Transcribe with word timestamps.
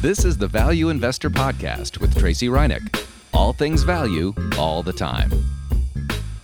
This 0.00 0.24
is 0.24 0.38
the 0.38 0.46
Value 0.46 0.90
Investor 0.90 1.28
Podcast 1.28 1.98
with 1.98 2.16
Tracey 2.16 2.46
Ryniec. 2.46 3.04
All 3.34 3.52
things 3.52 3.82
value, 3.82 4.32
all 4.56 4.80
the 4.80 4.92
time. 4.92 5.28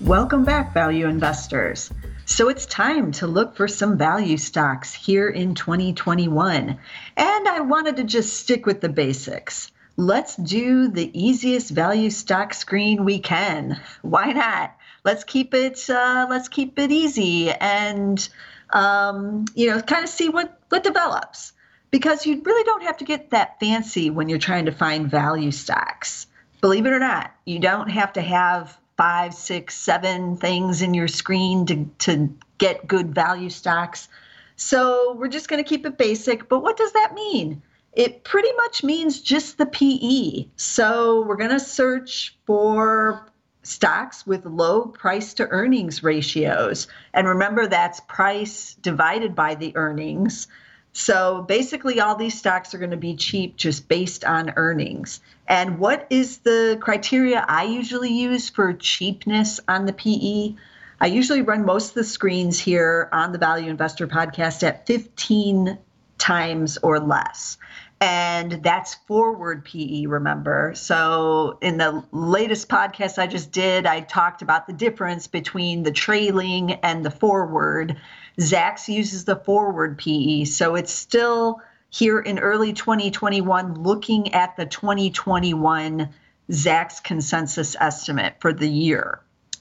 Welcome 0.01 0.43
back, 0.43 0.75
value 0.75 1.07
investors. 1.07 1.88
So 2.25 2.48
it's 2.48 2.67
time 2.67 3.12
to 3.12 3.29
look 3.29 3.54
for 3.54 3.69
some 3.69 3.96
value 3.96 4.38
stocks 4.38 4.93
here 4.93 5.29
in 5.29 5.54
2021. 5.54 6.77
And 7.17 7.49
I 7.49 7.61
wanted 7.61 7.95
to 7.99 8.03
just 8.03 8.38
stick 8.38 8.67
with 8.67 8.81
the 8.81 8.88
basics. 8.88 9.71
Let's 9.97 10.35
do 10.35 10.89
the 10.89 11.13
easiest 11.17 11.71
value 11.71 12.11
stock 12.11 12.55
screen 12.55 13.05
we 13.05 13.21
can. 13.21 13.81
Why 14.03 14.33
not? 14.33 14.75
Let's 15.05 15.23
keep 15.23 15.55
it 15.55 15.89
uh, 15.89 16.27
let's 16.29 16.48
keep 16.48 16.77
it 16.80 16.91
easy 16.91 17.52
and 17.52 18.29
um, 18.71 19.45
you 19.55 19.69
know 19.69 19.80
kind 19.80 20.02
of 20.02 20.11
see 20.11 20.29
what 20.29 20.59
what 20.71 20.83
develops 20.83 21.52
because 21.95 22.27
you 22.27 22.42
really 22.42 22.65
don't 22.65 22.83
have 22.83 22.97
to 22.97 23.05
get 23.05 23.30
that 23.30 23.61
fancy 23.61 24.11
when 24.11 24.29
you're 24.29 24.37
trying 24.37 24.65
to 24.65 24.73
find 24.73 25.09
value 25.09 25.53
stocks. 25.53 26.27
Believe 26.61 26.87
it 26.87 26.93
or 26.93 26.98
not, 26.98 27.33
you 27.45 27.61
don't 27.61 27.89
have 27.89 28.12
to 28.15 28.20
have 28.20 28.77
five, 28.97 29.33
six, 29.33 29.77
seven 29.77 30.37
things 30.37 30.83
in 30.83 30.93
your 30.93 31.07
screen 31.07 31.65
to, 31.67 31.89
to 32.01 32.37
get 32.59 32.89
good 32.89 33.15
value 33.15 33.48
stocks. 33.48 34.09
So 34.57 35.15
we're 35.17 35.29
just 35.29 35.47
going 35.47 35.62
to 35.62 35.69
keep 35.69 35.87
it 35.87 35.97
basic. 35.97 36.48
But 36.48 36.65
what 36.65 36.77
does 36.77 36.91
that 36.95 37.15
mean? 37.15 37.62
It 37.93 38.25
pretty 38.25 38.51
much 38.56 38.83
means 38.83 39.20
just 39.20 39.56
the 39.56 39.67
PE. 39.67 40.48
So 40.56 41.23
we're 41.23 41.37
going 41.37 41.51
to 41.51 41.61
search 41.61 42.37
for 42.45 43.29
stocks 43.62 44.27
with 44.27 44.45
low 44.45 44.87
price 44.87 45.33
to 45.34 45.47
earnings 45.47 46.03
ratios. 46.03 46.89
And 47.12 47.29
remember, 47.29 47.69
that's 47.69 48.01
price 48.01 48.75
divided 48.83 49.37
by 49.37 49.55
the 49.55 49.77
earnings. 49.77 50.48
So 50.97 51.43
basically, 51.43 51.98
all 51.98 52.15
these 52.15 52.39
stocks 52.39 52.73
are 52.73 52.79
going 52.79 52.93
to 52.93 52.97
be 52.97 53.16
cheap 53.16 53.57
just 53.57 53.89
based 53.89 54.25
on 54.25 54.53
earnings. 54.55 55.20
And 55.48 55.81
what 55.81 56.06
is 56.09 56.39
the 56.39 56.78
criteria 56.81 57.45
I 57.47 57.64
usually 57.64 58.12
use 58.12 58.48
for 58.48 58.73
cheapness 58.73 59.59
on 59.67 59.87
the 59.87 59.92
PE? 59.92 60.55
I 61.00 61.06
usually 61.06 61.42
run 61.42 61.65
most 61.65 61.89
of 61.89 61.95
the 61.95 62.05
screens 62.05 62.61
here 62.61 63.09
on 63.12 63.33
the 63.33 63.39
Value 63.39 63.70
Investor 63.70 64.06
podcast 64.06 64.62
at 64.62 64.87
15 64.87 65.77
times 66.17 66.78
or 66.78 67.00
less. 67.00 67.59
And 68.05 68.62
that's 68.62 68.97
forward 69.06 69.64
PE, 69.64 70.05
remember. 70.05 70.74
So, 70.74 71.56
in 71.62 71.78
the 71.78 72.05
latest 72.12 72.69
podcast 72.69 73.16
I 73.16 73.27
just 73.27 73.50
did, 73.50 73.86
I 73.86 74.02
talked 74.02 74.42
about 74.42 74.66
the 74.66 74.74
difference 74.74 75.27
between 75.27 75.84
the 75.84 75.91
trailing 75.91 76.72
and 76.72 77.02
the 77.02 77.10
forward. 77.10 77.97
Zacks 78.38 78.88
uses 78.88 79.25
the 79.25 79.36
forward 79.36 79.97
PE. 79.97 80.44
So 80.44 80.75
it's 80.75 80.92
still 80.92 81.62
here 81.88 82.20
in 82.20 82.41
early 82.41 82.75
2021 82.75 83.82
looking 83.82 84.34
at 84.34 84.55
the 84.58 84.66
2021 84.66 86.10
Zacks 86.50 87.02
consensus 87.02 87.75
estimate 87.80 88.34
for 88.38 88.52
the 88.52 88.69
year 88.69 89.20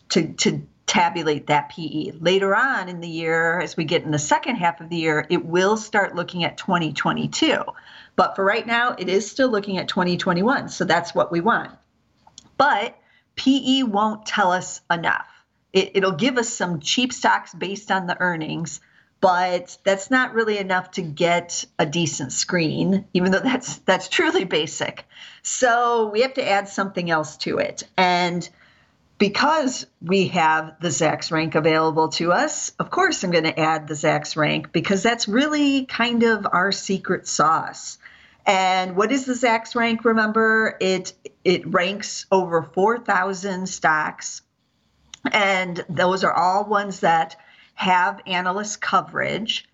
to, 0.10 0.34
to 0.34 0.68
tabulate 0.86 1.48
that 1.48 1.70
PE. 1.70 2.12
Later 2.20 2.56
on 2.56 2.90
in 2.90 3.00
the 3.00 3.08
year, 3.08 3.62
as 3.62 3.78
we 3.78 3.86
get 3.86 4.04
in 4.04 4.12
the 4.12 4.20
second 4.20 4.58
half 4.58 4.82
of 4.82 4.90
the 4.90 4.98
year, 4.98 5.26
it 5.30 5.46
will 5.46 5.78
start 5.78 6.14
looking 6.14 6.44
at 6.44 6.58
2022. 6.58 7.64
But 8.16 8.36
for 8.36 8.44
right 8.44 8.66
now, 8.66 8.96
it 8.98 9.10
is 9.10 9.30
still 9.30 9.50
looking 9.50 9.78
at 9.78 9.88
2021. 9.88 10.70
So 10.70 10.86
that's 10.86 11.16
what 11.16 11.32
we 11.32 11.42
want. 11.42 11.72
But 12.58 12.96
PE 13.36 13.84
won't 13.84 14.26
tell 14.26 14.52
us 14.52 14.82
enough 14.92 15.28
it, 15.74 15.92
it'll 15.96 16.12
give 16.12 16.38
us 16.38 16.50
some 16.50 16.80
cheap 16.80 17.12
stocks 17.12 17.54
based 17.54 17.92
on 17.92 18.08
the 18.08 18.20
earnings 18.22 18.80
but 19.20 19.78
that's 19.86 20.12
not 20.12 20.34
really 20.34 20.58
enough 20.58 20.92
to 20.92 21.02
get 21.02 21.66
a 21.80 21.86
decent 21.86 22.32
screen 22.32 23.06
even 23.14 23.32
though 23.32 23.40
that's 23.40 23.78
that's 23.80 24.08
truly 24.08 24.46
basic 24.46 25.06
so 25.42 26.10
we 26.10 26.22
have 26.22 26.36
to 26.36 26.48
add 26.48 26.70
something 26.70 27.10
else 27.10 27.38
to 27.38 27.58
it 27.58 27.84
and 27.98 28.48
because 29.20 29.86
we 30.02 30.28
have 30.30 30.76
the 30.82 30.90
Zacks 30.90 31.32
rank 31.32 31.56
available 31.56 32.10
to 32.10 32.34
us, 32.34 32.74
of 32.78 32.90
course 32.90 33.24
I'm 33.24 33.32
going 33.32 33.46
to 33.46 33.58
add 33.58 33.88
the 33.88 33.94
Zacks 33.94 34.36
rank 34.36 34.74
because 34.74 35.02
that's 35.02 35.30
really 35.30 35.86
kind 35.86 36.24
of 36.24 36.46
our 36.52 36.74
secret 36.74 37.26
sauce. 37.26 38.00
And 38.46 38.96
what 38.96 39.12
is 39.12 39.26
the 39.26 39.34
Zacks 39.34 39.76
rank? 39.76 40.04
Remember, 40.04 40.78
it 40.82 41.14
it 41.44 41.66
ranks 41.72 42.26
over 42.32 42.62
4,000 42.62 43.68
stocks 43.68 44.42
and 45.32 45.84
those 45.90 46.24
are 46.24 46.34
all 46.34 46.66
ones 46.66 47.00
that 47.00 47.38
have 47.76 48.22
analyst 48.28 48.82
coverage. 48.82 49.68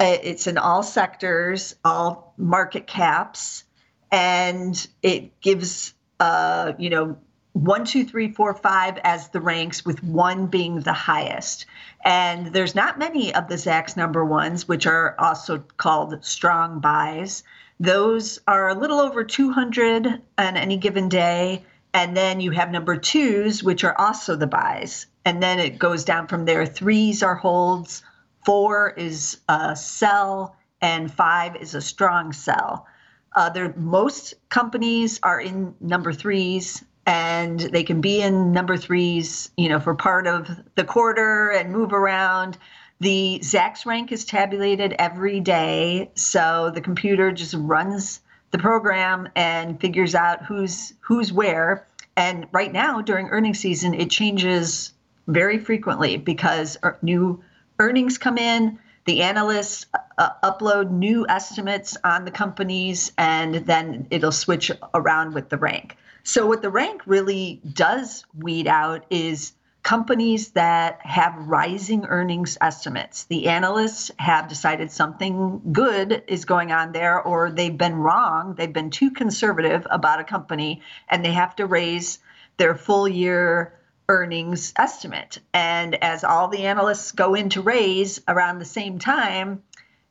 Uh, 0.00 0.16
it's 0.22 0.46
in 0.46 0.58
all 0.58 0.82
sectors, 0.82 1.76
all 1.84 2.34
market 2.36 2.86
caps, 2.86 3.64
and 4.10 4.86
it 5.02 5.40
gives, 5.40 5.94
uh, 6.18 6.72
you 6.78 6.90
know, 6.90 7.16
one, 7.52 7.84
two, 7.84 8.04
three, 8.04 8.32
four, 8.32 8.54
five 8.54 8.98
as 9.04 9.28
the 9.28 9.40
ranks, 9.40 9.84
with 9.84 10.02
one 10.02 10.46
being 10.46 10.80
the 10.80 10.92
highest. 10.92 11.66
And 12.04 12.46
there's 12.48 12.74
not 12.74 12.98
many 12.98 13.34
of 13.34 13.48
the 13.48 13.56
Zacks 13.56 13.96
number 13.96 14.24
ones, 14.24 14.66
which 14.66 14.86
are 14.86 15.14
also 15.18 15.58
called 15.76 16.24
strong 16.24 16.80
buys. 16.80 17.44
Those 17.80 18.38
are 18.46 18.68
a 18.68 18.74
little 18.74 19.00
over 19.00 19.24
200 19.24 20.06
on 20.06 20.56
any 20.56 20.76
given 20.76 21.08
day. 21.08 21.64
And 21.94 22.16
then 22.16 22.40
you 22.40 22.52
have 22.52 22.70
number 22.70 22.96
twos, 22.96 23.62
which 23.62 23.84
are 23.84 23.98
also 23.98 24.36
the 24.36 24.46
buys. 24.46 25.06
And 25.24 25.42
then 25.42 25.58
it 25.58 25.78
goes 25.78 26.04
down 26.04 26.26
from 26.26 26.44
there. 26.44 26.64
Threes 26.64 27.22
are 27.22 27.34
holds, 27.34 28.02
four 28.44 28.90
is 28.90 29.38
a 29.48 29.76
sell, 29.76 30.56
and 30.80 31.12
five 31.12 31.56
is 31.56 31.74
a 31.74 31.80
strong 31.80 32.32
sell. 32.32 32.86
Uh, 33.34 33.68
most 33.76 34.34
companies 34.48 35.20
are 35.22 35.40
in 35.40 35.74
number 35.80 36.12
threes 36.12 36.84
and 37.06 37.58
they 37.58 37.82
can 37.82 38.00
be 38.00 38.20
in 38.20 38.52
number 38.52 38.76
threes, 38.76 39.50
you 39.56 39.68
know, 39.68 39.80
for 39.80 39.94
part 39.94 40.26
of 40.26 40.48
the 40.76 40.84
quarter 40.84 41.50
and 41.50 41.72
move 41.72 41.92
around. 41.92 42.58
The 43.02 43.40
Zacks 43.42 43.84
rank 43.84 44.12
is 44.12 44.24
tabulated 44.24 44.94
every 44.96 45.40
day, 45.40 46.12
so 46.14 46.70
the 46.72 46.80
computer 46.80 47.32
just 47.32 47.52
runs 47.54 48.20
the 48.52 48.58
program 48.58 49.28
and 49.34 49.80
figures 49.80 50.14
out 50.14 50.44
who's 50.44 50.94
who's 51.00 51.32
where. 51.32 51.84
And 52.16 52.46
right 52.52 52.72
now, 52.72 53.00
during 53.00 53.26
earnings 53.26 53.58
season, 53.58 53.92
it 53.92 54.08
changes 54.08 54.92
very 55.26 55.58
frequently 55.58 56.16
because 56.16 56.78
er, 56.84 56.96
new 57.02 57.42
earnings 57.80 58.18
come 58.18 58.38
in. 58.38 58.78
The 59.06 59.22
analysts 59.22 59.86
uh, 60.16 60.30
upload 60.44 60.92
new 60.92 61.26
estimates 61.28 61.96
on 62.04 62.24
the 62.24 62.30
companies, 62.30 63.10
and 63.18 63.66
then 63.66 64.06
it'll 64.10 64.30
switch 64.30 64.70
around 64.94 65.34
with 65.34 65.48
the 65.48 65.56
rank. 65.56 65.96
So, 66.22 66.46
what 66.46 66.62
the 66.62 66.70
rank 66.70 67.02
really 67.06 67.60
does 67.72 68.24
weed 68.38 68.68
out 68.68 69.06
is 69.10 69.54
companies 69.82 70.52
that 70.52 71.04
have 71.04 71.34
rising 71.36 72.04
earnings 72.06 72.56
estimates. 72.60 73.24
The 73.24 73.48
analysts 73.48 74.10
have 74.18 74.48
decided 74.48 74.92
something 74.92 75.60
good 75.72 76.22
is 76.28 76.44
going 76.44 76.70
on 76.70 76.92
there, 76.92 77.20
or 77.20 77.50
they've 77.50 77.76
been 77.76 77.96
wrong. 77.96 78.54
They've 78.54 78.72
been 78.72 78.90
too 78.90 79.10
conservative 79.10 79.86
about 79.90 80.20
a 80.20 80.24
company, 80.24 80.82
and 81.08 81.24
they 81.24 81.32
have 81.32 81.56
to 81.56 81.66
raise 81.66 82.20
their 82.58 82.76
full 82.76 83.08
year 83.08 83.78
earnings 84.08 84.72
estimate. 84.76 85.40
And 85.52 85.96
as 85.96 86.22
all 86.22 86.48
the 86.48 86.66
analysts 86.66 87.12
go 87.12 87.34
in 87.34 87.48
to 87.50 87.62
raise 87.62 88.20
around 88.28 88.58
the 88.58 88.64
same 88.64 88.98
time, 88.98 89.62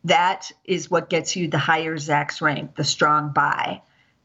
that 0.03 0.51
is 0.65 0.89
what 0.89 1.09
gets 1.09 1.35
you 1.35 1.47
the 1.47 1.57
higher 1.57 1.95
Zacks 1.97 2.41
rank, 2.41 2.75
the 2.75 2.83
strong 2.83 3.31
buy. 3.31 3.81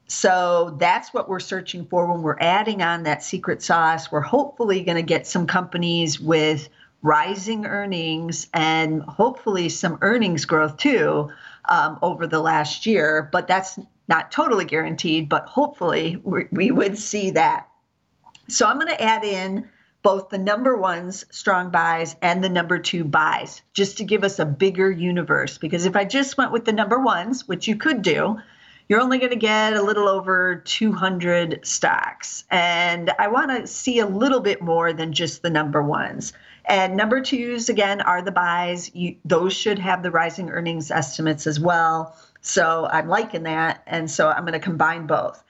So 0.07 0.75
that's 0.79 1.13
what 1.13 1.27
we're 1.27 1.41
searching 1.41 1.85
for 1.85 2.11
when 2.11 2.21
we're 2.21 2.39
adding 2.39 2.81
on 2.81 3.03
that 3.03 3.23
secret 3.23 3.61
sauce. 3.61 4.11
We're 4.11 4.21
hopefully 4.21 4.81
going 4.81 4.95
to 4.95 5.03
get 5.03 5.27
some 5.27 5.47
companies 5.47 6.19
with 6.19 6.69
rising 7.01 7.65
earnings 7.65 8.47
and 8.53 9.01
hopefully 9.03 9.69
some 9.69 9.97
earnings 10.01 10.45
growth 10.45 10.77
too 10.77 11.29
um, 11.65 11.99
over 12.01 12.25
the 12.25 12.39
last 12.39 12.85
year. 12.85 13.29
But 13.31 13.47
that's 13.47 13.77
not 14.07 14.31
totally 14.31 14.65
guaranteed, 14.65 15.27
but 15.27 15.45
hopefully 15.45 16.19
we, 16.23 16.45
we 16.51 16.71
would 16.71 16.97
see 16.97 17.31
that. 17.31 17.67
So 18.47 18.65
I'm 18.65 18.79
going 18.79 18.87
to 18.87 19.03
add 19.03 19.25
in 19.25 19.67
both 20.03 20.29
the 20.29 20.37
number 20.37 20.77
ones 20.77 21.25
strong 21.31 21.69
buys 21.69 22.15
and 22.21 22.41
the 22.41 22.47
number 22.47 22.79
two 22.79 23.03
buys 23.03 23.61
just 23.73 23.97
to 23.97 24.05
give 24.05 24.23
us 24.23 24.39
a 24.39 24.45
bigger 24.45 24.89
universe. 24.89 25.57
Because 25.57 25.85
if 25.85 25.97
I 25.97 26.05
just 26.05 26.37
went 26.37 26.53
with 26.53 26.63
the 26.63 26.71
number 26.71 26.97
ones, 26.97 27.45
which 27.45 27.67
you 27.67 27.75
could 27.75 28.01
do, 28.01 28.37
you're 28.89 29.01
only 29.01 29.17
going 29.17 29.31
to 29.31 29.37
get 29.37 29.73
a 29.73 29.81
little 29.81 30.07
over 30.07 30.55
200 30.55 31.65
stocks. 31.65 32.45
And 32.49 33.11
I 33.19 33.27
want 33.27 33.51
to 33.51 33.67
see 33.67 33.99
a 33.99 34.05
little 34.05 34.39
bit 34.39 34.61
more 34.61 34.93
than 34.93 35.13
just 35.13 35.41
the 35.41 35.49
number 35.49 35.81
ones. 35.81 36.33
And 36.65 36.95
number 36.97 37.21
twos, 37.21 37.69
again, 37.69 38.01
are 38.01 38.21
the 38.21 38.31
buys. 38.31 38.93
You, 38.93 39.15
those 39.25 39.53
should 39.53 39.79
have 39.79 40.03
the 40.03 40.11
rising 40.11 40.49
earnings 40.49 40.91
estimates 40.91 41.47
as 41.47 41.59
well. 41.59 42.15
So 42.41 42.87
I'm 42.91 43.07
liking 43.07 43.43
that. 43.43 43.83
And 43.87 44.09
so 44.09 44.29
I'm 44.29 44.43
going 44.43 44.53
to 44.53 44.59
combine 44.59 45.07
both. 45.07 45.43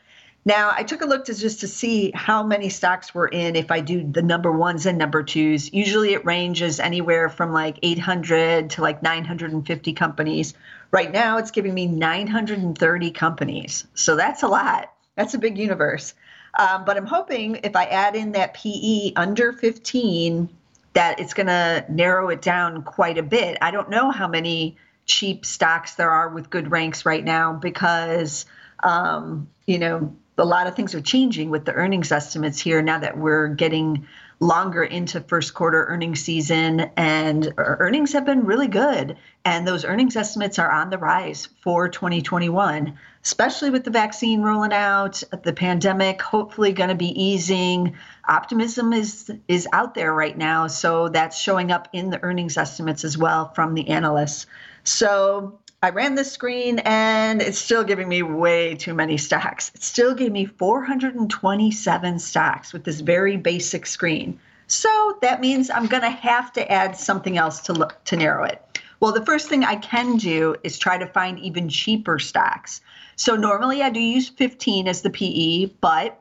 Now, 0.47 0.71
I 0.73 0.83
took 0.83 1.01
a 1.01 1.05
look 1.05 1.25
to 1.25 1.33
just 1.33 1.59
to 1.59 1.67
see 1.67 2.13
how 2.15 2.41
many 2.41 2.69
stocks 2.69 3.13
were 3.13 3.27
in 3.27 3.57
if 3.57 3.69
I 3.69 3.81
do 3.81 4.09
the 4.09 4.21
number 4.21 4.49
ones 4.49 4.85
and 4.85 4.97
number 4.97 5.21
twos. 5.21 5.73
Usually 5.73 6.13
it 6.13 6.23
ranges 6.23 6.79
anywhere 6.79 7.27
from 7.27 7.51
like 7.51 7.77
800 7.83 8.69
to 8.69 8.81
like 8.81 9.03
950 9.03 9.91
companies. 9.91 10.53
Right 10.89 11.11
now 11.11 11.37
it's 11.37 11.51
giving 11.51 11.73
me 11.73 11.87
930 11.87 13.11
companies. 13.11 13.87
So 13.93 14.15
that's 14.15 14.41
a 14.41 14.47
lot. 14.47 14.93
That's 15.17 15.33
a 15.33 15.37
big 15.37 15.57
universe. 15.57 16.13
Um, 16.57 16.85
but 16.85 16.95
I'm 16.95 17.07
hoping 17.07 17.59
if 17.65 17.75
I 17.75 17.83
add 17.83 18.15
in 18.15 18.31
that 18.31 18.53
PE 18.53 19.15
under 19.17 19.51
15, 19.51 20.47
that 20.93 21.19
it's 21.19 21.33
going 21.33 21.47
to 21.47 21.83
narrow 21.89 22.29
it 22.29 22.41
down 22.41 22.83
quite 22.83 23.17
a 23.17 23.23
bit. 23.23 23.57
I 23.61 23.71
don't 23.71 23.89
know 23.89 24.11
how 24.11 24.29
many 24.29 24.77
cheap 25.05 25.45
stocks 25.45 25.95
there 25.95 26.09
are 26.09 26.29
with 26.29 26.49
good 26.49 26.71
ranks 26.71 27.05
right 27.05 27.25
now 27.25 27.51
because, 27.51 28.45
um, 28.81 29.49
you 29.65 29.79
know, 29.79 30.15
a 30.37 30.45
lot 30.45 30.67
of 30.67 30.75
things 30.75 30.93
are 30.93 31.01
changing 31.01 31.49
with 31.49 31.65
the 31.65 31.73
earnings 31.73 32.11
estimates 32.11 32.59
here 32.59 32.81
now 32.81 32.99
that 32.99 33.17
we're 33.17 33.47
getting 33.47 34.07
longer 34.39 34.83
into 34.83 35.19
first 35.21 35.55
quarter 35.55 35.85
earnings 35.85 36.21
season 36.21 36.91
and 36.95 37.51
earnings 37.57 38.13
have 38.13 38.23
been 38.25 38.45
really 38.45 38.67
good. 38.67 39.17
And 39.45 39.67
those 39.67 39.83
earnings 39.83 40.15
estimates 40.15 40.59
are 40.59 40.69
on 40.69 40.91
the 40.91 40.97
rise 40.97 41.47
for 41.61 41.89
2021 41.89 42.97
especially 43.23 43.69
with 43.69 43.83
the 43.83 43.91
vaccine 43.91 44.41
rolling 44.41 44.71
out 44.71 45.21
the 45.43 45.51
pandemic 45.51 46.21
hopefully 46.21 46.71
going 46.71 46.89
to 46.89 46.95
be 46.95 47.21
easing. 47.21 47.95
Optimism 48.27 48.93
is 48.93 49.31
is 49.47 49.67
out 49.73 49.95
there 49.95 50.13
right 50.13 50.37
now 50.37 50.67
so 50.67 51.09
that's 51.09 51.37
showing 51.37 51.71
up 51.71 51.89
in 51.93 52.09
the 52.09 52.21
earnings 52.23 52.57
estimates 52.57 53.03
as 53.03 53.17
well 53.17 53.51
from 53.53 53.73
the 53.73 53.89
analysts. 53.89 54.45
So 54.83 55.59
I 55.83 55.91
ran 55.91 56.15
this 56.15 56.31
screen 56.31 56.79
and 56.79 57.39
it's 57.39 57.59
still 57.59 57.83
giving 57.83 58.09
me 58.09 58.23
way 58.23 58.73
too 58.73 58.95
many 58.95 59.15
stacks. 59.15 59.71
It 59.75 59.83
still 59.83 60.15
gave 60.15 60.31
me 60.31 60.45
427 60.45 62.17
stacks 62.17 62.73
with 62.73 62.83
this 62.83 63.01
very 63.01 63.37
basic 63.37 63.85
screen. 63.85 64.39
So 64.65 65.19
that 65.21 65.39
means 65.39 65.69
I'm 65.69 65.85
going 65.85 66.01
to 66.01 66.09
have 66.09 66.51
to 66.53 66.71
add 66.71 66.97
something 66.97 67.37
else 67.37 67.61
to 67.61 67.73
look 67.73 68.03
to 68.05 68.17
narrow 68.17 68.43
it. 68.45 68.79
Well, 68.99 69.13
the 69.13 69.23
first 69.23 69.49
thing 69.49 69.63
I 69.63 69.75
can 69.75 70.17
do 70.17 70.55
is 70.63 70.79
try 70.79 70.97
to 70.97 71.05
find 71.05 71.37
even 71.37 71.69
cheaper 71.69 72.17
stacks. 72.17 72.81
So 73.15 73.35
normally 73.35 73.83
I 73.83 73.91
do 73.91 73.99
use 73.99 74.29
15 74.29 74.87
as 74.87 75.03
the 75.03 75.11
PE, 75.11 75.75
but 75.79 76.19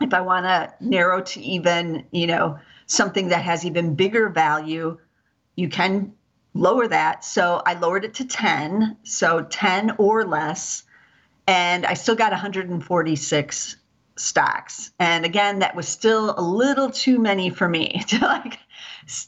if 0.00 0.12
I 0.12 0.20
want 0.20 0.46
to 0.46 0.74
narrow 0.80 1.22
to 1.22 1.40
even, 1.40 2.04
you 2.10 2.26
know, 2.26 2.58
something 2.86 3.28
that 3.28 3.44
has 3.44 3.64
even 3.64 3.94
bigger 3.94 4.28
value, 4.28 4.98
you 5.54 5.68
can 5.68 6.12
lower 6.54 6.88
that. 6.88 7.24
So 7.24 7.62
I 7.64 7.74
lowered 7.74 8.04
it 8.04 8.14
to 8.14 8.24
10, 8.24 8.96
so 9.02 9.42
10 9.42 9.96
or 9.98 10.24
less, 10.24 10.84
and 11.46 11.86
I 11.86 11.94
still 11.94 12.16
got 12.16 12.32
146 12.32 13.76
stocks. 14.16 14.92
And 14.98 15.24
again, 15.24 15.60
that 15.60 15.74
was 15.74 15.88
still 15.88 16.34
a 16.36 16.42
little 16.42 16.90
too 16.90 17.18
many 17.18 17.50
for 17.50 17.68
me 17.68 18.02
to 18.08 18.18
like 18.18 18.58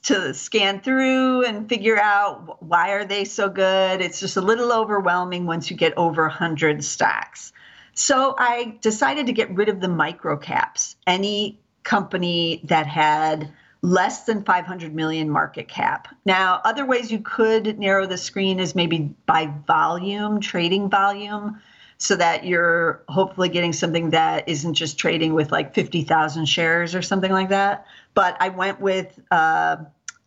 to 0.05 0.35
scan 0.35 0.81
through 0.81 1.45
and 1.45 1.69
figure 1.69 1.99
out 1.99 2.63
why 2.63 2.91
are 2.91 3.05
they 3.05 3.25
so 3.25 3.49
good. 3.49 4.01
It's 4.01 4.21
just 4.21 4.37
a 4.37 4.41
little 4.41 4.73
overwhelming 4.73 5.47
once 5.47 5.71
you 5.71 5.77
get 5.77 5.97
over 5.97 6.23
100 6.23 6.85
stocks. 6.85 7.53
So 7.95 8.35
I 8.39 8.79
decided 8.81 9.27
to 9.27 9.33
get 9.33 9.55
rid 9.55 9.69
of 9.69 9.81
the 9.81 9.89
micro 9.89 10.37
caps. 10.37 10.97
Any 11.07 11.59
company 11.83 12.61
that 12.65 12.87
had 12.87 13.53
less 13.83 14.25
than 14.25 14.45
500 14.45 14.95
million 14.95 15.29
market 15.29 15.67
cap. 15.69 16.09
Now, 16.25 16.61
other 16.65 16.87
ways 16.87 17.11
you 17.11 17.19
could 17.19 17.79
narrow 17.79 18.07
the 18.07 18.17
screen 18.17 18.61
is 18.61 18.75
maybe 18.77 19.15
by 19.27 19.53
volume, 19.67 20.41
trading 20.41 20.89
volume, 20.89 21.61
so 21.99 22.17
that 22.17 22.45
you're 22.45 23.03
hopefully 23.09 23.49
getting 23.49 23.73
something 23.73 24.11
that 24.11 24.49
isn't 24.49 24.75
just 24.75 24.99
trading 24.99 25.35
with 25.35 25.53
like 25.53 25.75
50,000 25.75 26.47
shares 26.47 26.95
or 26.95 27.03
something 27.03 27.31
like 27.31 27.51
that. 27.51 27.87
But 28.15 28.37
I 28.41 28.49
went 28.49 28.81
with 28.81 29.21
uh, 29.31 29.77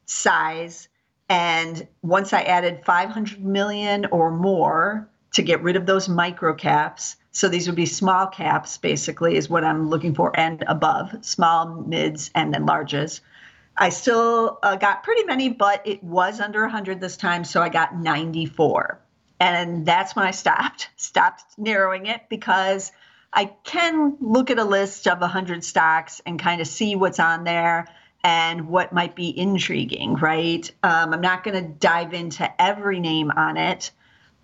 size. 0.05 0.87
And 1.27 1.87
once 2.01 2.33
I 2.33 2.41
added 2.43 2.85
500 2.85 3.43
million 3.43 4.05
or 4.05 4.31
more 4.31 5.09
to 5.33 5.41
get 5.41 5.63
rid 5.63 5.75
of 5.75 5.85
those 5.85 6.07
micro 6.07 6.53
caps, 6.53 7.15
so 7.31 7.49
these 7.49 7.67
would 7.67 7.75
be 7.75 7.85
small 7.85 8.27
caps, 8.27 8.77
basically, 8.77 9.35
is 9.35 9.49
what 9.49 9.65
I'm 9.65 9.89
looking 9.89 10.15
for, 10.15 10.31
and 10.39 10.63
above 10.67 11.13
small, 11.21 11.81
mids, 11.81 12.31
and 12.33 12.53
then 12.53 12.65
larges. 12.65 13.19
I 13.77 13.89
still 13.89 14.59
uh, 14.63 14.77
got 14.77 15.03
pretty 15.03 15.23
many, 15.25 15.49
but 15.49 15.85
it 15.85 16.03
was 16.03 16.39
under 16.39 16.61
100 16.61 17.01
this 17.01 17.17
time, 17.17 17.43
so 17.43 17.61
I 17.61 17.69
got 17.69 17.95
94. 17.95 18.99
And 19.39 19.85
that's 19.85 20.15
when 20.15 20.25
I 20.25 20.31
stopped, 20.31 20.89
stopped 20.95 21.43
narrowing 21.57 22.05
it 22.05 22.21
because 22.29 22.91
I 23.33 23.45
can 23.63 24.17
look 24.21 24.49
at 24.49 24.59
a 24.59 24.63
list 24.63 25.07
of 25.07 25.19
100 25.19 25.63
stocks 25.63 26.21
and 26.25 26.39
kind 26.39 26.61
of 26.61 26.67
see 26.67 26.95
what's 26.95 27.19
on 27.19 27.43
there 27.43 27.87
and 28.23 28.69
what 28.69 28.93
might 28.93 29.15
be 29.15 29.37
intriguing, 29.37 30.15
right? 30.15 30.71
Um, 30.81 31.13
I'm 31.13 31.21
not 31.21 31.43
going 31.43 31.61
to 31.61 31.69
dive 31.69 32.13
into 32.13 32.49
every 32.61 32.99
name 32.99 33.29
on 33.29 33.57
it, 33.57 33.91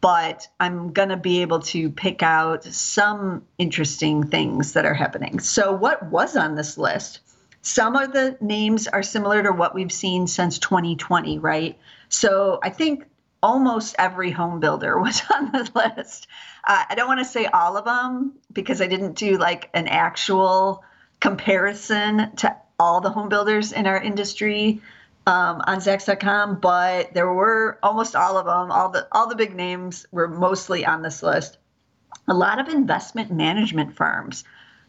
but 0.01 0.47
I'm 0.59 0.91
going 0.91 1.09
to 1.09 1.17
be 1.17 1.41
able 1.41 1.61
to 1.61 1.89
pick 1.89 2.21
out 2.21 2.63
some 2.65 3.43
interesting 3.57 4.27
things 4.27 4.73
that 4.73 4.85
are 4.85 4.93
happening. 4.93 5.39
So, 5.39 5.71
what 5.71 6.03
was 6.03 6.35
on 6.35 6.55
this 6.55 6.77
list? 6.77 7.21
Some 7.61 7.95
of 7.95 8.11
the 8.11 8.37
names 8.41 8.87
are 8.87 9.03
similar 9.03 9.43
to 9.43 9.51
what 9.51 9.75
we've 9.75 9.91
seen 9.91 10.27
since 10.27 10.57
2020, 10.59 11.39
right? 11.39 11.77
So 12.09 12.59
I 12.63 12.69
think 12.69 13.05
almost 13.43 13.95
every 13.99 14.31
home 14.31 14.59
builder 14.59 14.99
was 15.01 15.21
on 15.33 15.51
the 15.51 15.69
list. 15.75 16.27
Uh, 16.63 16.83
I 16.89 16.95
don't 16.95 17.07
want 17.07 17.19
to 17.19 17.25
say 17.25 17.45
all 17.45 17.77
of 17.77 17.85
them 17.85 18.33
because 18.51 18.81
I 18.81 18.87
didn't 18.87 19.13
do 19.13 19.37
like 19.37 19.69
an 19.73 19.87
actual 19.87 20.83
comparison 21.19 22.35
to 22.37 22.55
all 22.79 23.01
the 23.01 23.11
home 23.11 23.29
builders 23.29 23.71
in 23.71 23.85
our 23.85 24.01
industry 24.01 24.81
um, 25.27 25.61
on 25.67 25.77
Zacks.com, 25.77 26.59
but 26.59 27.13
there 27.13 27.31
were 27.31 27.77
almost 27.83 28.15
all 28.15 28.37
of 28.37 28.45
them. 28.45 28.71
All 28.71 28.89
the 28.89 29.07
all 29.11 29.27
the 29.27 29.35
big 29.35 29.55
names 29.55 30.07
were 30.11 30.27
mostly 30.27 30.83
on 30.83 31.03
this 31.03 31.21
list. 31.21 31.57
A 32.27 32.33
lot 32.33 32.59
of 32.59 32.67
investment 32.67 33.31
management 33.31 33.95
firms 33.95 34.43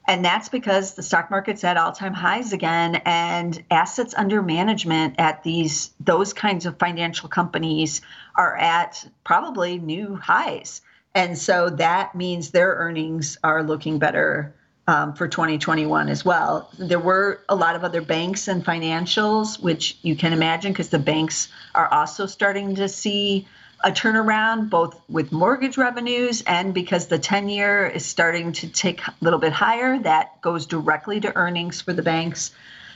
and 0.06 0.24
that's 0.24 0.48
because 0.48 0.94
the 0.94 1.02
stock 1.02 1.30
market's 1.30 1.62
at 1.64 1.76
all-time 1.76 2.14
highs 2.14 2.52
again 2.52 2.96
and 3.04 3.62
assets 3.70 4.14
under 4.16 4.42
management 4.42 5.14
at 5.18 5.42
these 5.44 5.92
those 6.00 6.32
kinds 6.32 6.66
of 6.66 6.78
financial 6.78 7.28
companies 7.28 8.00
are 8.34 8.56
at 8.56 9.06
probably 9.24 9.78
new 9.78 10.16
highs. 10.16 10.80
And 11.14 11.38
so 11.38 11.70
that 11.70 12.14
means 12.14 12.50
their 12.50 12.74
earnings 12.74 13.38
are 13.44 13.62
looking 13.62 13.98
better 13.98 14.54
um, 14.88 15.14
for 15.14 15.28
2021 15.28 16.08
as 16.08 16.24
well. 16.24 16.70
There 16.78 16.98
were 16.98 17.40
a 17.48 17.54
lot 17.54 17.76
of 17.76 17.84
other 17.84 18.00
banks 18.00 18.48
and 18.48 18.64
financials, 18.64 19.60
which 19.62 19.98
you 20.02 20.16
can 20.16 20.32
imagine 20.32 20.72
because 20.72 20.88
the 20.88 20.98
banks 20.98 21.48
are 21.74 21.86
also 21.92 22.26
starting 22.26 22.74
to 22.76 22.88
see 22.88 23.46
a 23.84 23.90
turnaround 23.90 24.70
both 24.70 25.00
with 25.08 25.32
mortgage 25.32 25.76
revenues 25.76 26.42
and 26.42 26.72
because 26.72 27.06
the 27.06 27.18
10 27.18 27.48
year 27.48 27.86
is 27.86 28.04
starting 28.06 28.52
to 28.52 28.68
take 28.68 29.06
a 29.06 29.14
little 29.20 29.38
bit 29.38 29.52
higher 29.52 29.98
that 29.98 30.40
goes 30.40 30.66
directly 30.66 31.20
to 31.20 31.34
earnings 31.36 31.80
for 31.80 31.92
the 31.92 32.02
banks 32.02 32.52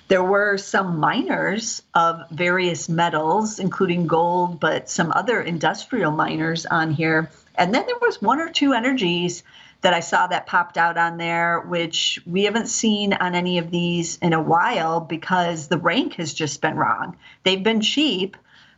there 0.08 0.22
were 0.22 0.56
some 0.56 0.98
miners 0.98 1.82
of 1.94 2.22
various 2.30 2.88
metals 2.88 3.58
including 3.58 4.06
gold 4.06 4.60
but 4.60 4.88
some 4.88 5.12
other 5.12 5.40
industrial 5.40 6.12
miners 6.12 6.66
on 6.66 6.92
here 6.92 7.30
and 7.56 7.74
then 7.74 7.84
there 7.86 7.98
was 8.00 8.22
one 8.22 8.40
or 8.40 8.50
two 8.50 8.72
energies 8.72 9.42
that 9.82 9.94
I 9.94 10.00
saw 10.00 10.26
that 10.26 10.46
popped 10.46 10.78
out 10.78 10.96
on 10.96 11.16
there, 11.16 11.60
which 11.60 12.18
we 12.26 12.44
haven't 12.44 12.68
seen 12.68 13.12
on 13.12 13.34
any 13.34 13.58
of 13.58 13.70
these 13.70 14.16
in 14.18 14.32
a 14.32 14.42
while 14.42 15.00
because 15.00 15.68
the 15.68 15.78
rank 15.78 16.14
has 16.14 16.32
just 16.34 16.60
been 16.60 16.76
wrong. 16.76 17.16
They've 17.44 17.62
been 17.62 17.82
cheap, 17.82 18.36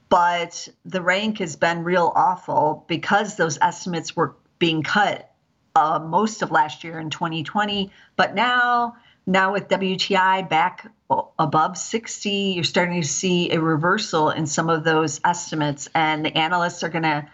but 0.09 0.69
the 0.85 1.03
rank 1.03 1.39
has 1.39 1.57
been 1.57 1.85
real 1.85 2.13
awful 2.15 2.85
because 2.89 3.37
those 3.37 3.59
estimates 3.61 4.17
were 4.17 4.35
being 4.59 4.83
cut 4.83 5.31
uh, 5.77 5.99
most 5.99 6.43
of 6.43 6.51
last 6.51 6.83
year 6.83 6.99
in 6.99 7.11
2020. 7.11 7.91
But 8.17 8.35
now, 8.35 8.97
now 9.27 9.53
with 9.53 9.69
WTI 9.69 10.49
back 10.49 10.91
above 11.39 11.77
60, 11.77 12.31
you're 12.31 12.65
starting 12.65 13.01
to 13.01 13.07
see 13.07 13.51
a 13.53 13.61
reversal 13.61 14.31
in 14.31 14.47
some 14.47 14.69
of 14.69 14.85
those 14.85 15.21
estimates, 15.25 15.89
and 15.95 16.25
the 16.25 16.37
analysts 16.37 16.83
are 16.83 16.89
going 16.89 17.05
to 17.05 17.29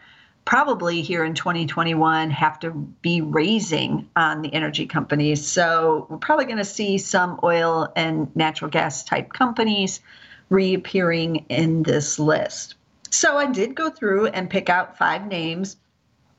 probably 0.44 1.00
here 1.00 1.24
in 1.24 1.34
2021 1.34 2.30
have 2.30 2.60
to 2.60 2.70
be 2.70 3.22
raising 3.22 4.10
on 4.14 4.42
the 4.42 4.52
energy 4.52 4.86
companies. 4.86 5.46
So 5.46 6.06
we're 6.10 6.18
probably 6.18 6.44
going 6.44 6.58
to 6.58 6.66
see 6.66 6.98
some 6.98 7.40
oil 7.42 7.90
and 7.96 8.34
natural 8.36 8.70
gas 8.70 9.04
type 9.04 9.32
companies 9.32 10.00
reappearing 10.54 11.46
in 11.48 11.82
this 11.82 12.18
list. 12.18 12.76
So 13.10 13.36
I 13.36 13.46
did 13.46 13.74
go 13.74 13.90
through 13.90 14.28
and 14.28 14.48
pick 14.48 14.68
out 14.68 14.98
five 14.98 15.26
names. 15.26 15.76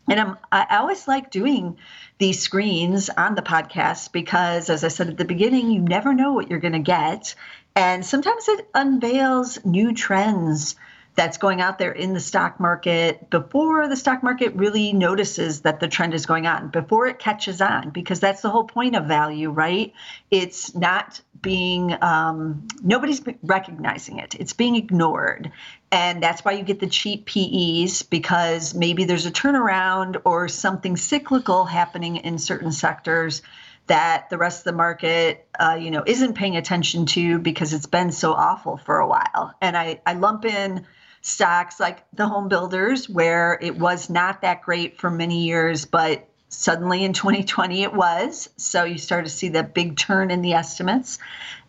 And 0.10 0.20
I'm, 0.20 0.38
I 0.52 0.78
always 0.78 1.08
like 1.08 1.32
doing 1.32 1.78
these 2.18 2.40
screens 2.40 3.10
on 3.10 3.36
the 3.36 3.42
podcast 3.42 4.12
because, 4.12 4.70
as 4.70 4.84
I 4.84 4.90
said 4.90 5.08
at 5.10 5.18
the 5.18 5.26
beginning, 5.26 5.72
you 5.72 5.82
never 5.82 6.14
know 6.14 6.34
what 6.34 6.50
you're 6.50 6.60
going 6.60 6.74
to 6.74 6.80
get. 6.80 7.34
And 7.76 8.06
sometimes 8.06 8.48
it 8.48 8.70
unveils 8.74 9.64
new 9.66 9.94
trends 9.94 10.76
that's 11.16 11.38
going 11.38 11.62
out 11.62 11.80
there 11.80 11.94
in 11.94 12.14
the 12.14 12.20
stock 12.20 12.60
market 12.60 13.30
before 13.30 13.88
the 13.88 13.96
stock 13.96 14.22
market 14.22 14.54
really 14.56 14.92
notices 14.92 15.62
that 15.62 15.80
the 15.80 15.88
trend 15.88 16.14
is 16.14 16.26
going 16.26 16.46
on, 16.46 16.68
before 16.70 17.08
it 17.08 17.20
catches 17.20 17.62
on, 17.62 17.90
because 17.90 18.20
that's 18.20 18.42
the 18.42 18.50
whole 18.50 18.66
point 18.66 18.96
of 18.96 19.06
value, 19.06 19.50
right? 19.50 19.94
It's 20.30 20.76
not 20.76 21.22
being, 21.42 21.96
um, 22.04 22.68
nobody's 22.84 23.22
recognizing 23.44 24.20
it, 24.20 24.36
it's 24.36 24.54
being 24.54 24.76
ignored. 24.76 25.52
And 25.92 26.22
that's 26.22 26.44
why 26.44 26.54
you 26.54 26.64
get 26.64 26.82
the 26.82 26.88
cheap 26.88 27.28
PEs 27.28 28.02
because 28.04 28.74
maybe 28.74 29.06
there's 29.06 29.26
a 29.26 29.32
turnaround 29.32 30.22
or 30.26 30.50
something 30.50 30.98
cyclical 30.98 31.64
happening 31.64 32.18
in 32.18 32.38
certain 32.40 32.74
sectors 32.74 33.42
that 33.88 34.30
the 34.30 34.38
rest 34.38 34.62
of 34.62 34.64
the 34.66 34.74
market, 34.74 35.48
uh, 35.60 35.78
you 35.80 35.92
know, 35.92 36.04
isn't 36.06 36.34
paying 36.34 36.58
attention 36.58 37.06
to 37.06 37.40
because 37.40 37.72
it's 37.72 37.86
been 37.86 38.12
so 38.12 38.34
awful 38.34 38.78
for 38.78 38.98
a 38.98 39.08
while. 39.08 39.54
And 39.62 39.78
I, 39.78 40.02
I 40.06 40.14
lump 40.14 40.44
in 40.44 40.86
stocks 41.26 41.80
like 41.80 42.04
the 42.14 42.28
home 42.28 42.48
builders, 42.48 43.10
where 43.10 43.58
it 43.60 43.76
was 43.80 44.12
not 44.12 44.42
that 44.42 44.62
great 44.62 45.00
for 45.00 45.10
many 45.10 45.44
years, 45.44 45.84
but 45.84 46.30
suddenly 46.50 47.04
in 47.04 47.14
2020 47.22 47.82
it 47.82 47.94
was. 47.94 48.48
So 48.58 48.84
you 48.84 49.00
start 49.00 49.26
to 49.26 49.32
see 49.32 49.50
that 49.50 49.74
big 49.74 49.98
turn 49.98 50.30
in 50.30 50.42
the 50.42 50.54
estimates. 50.54 51.18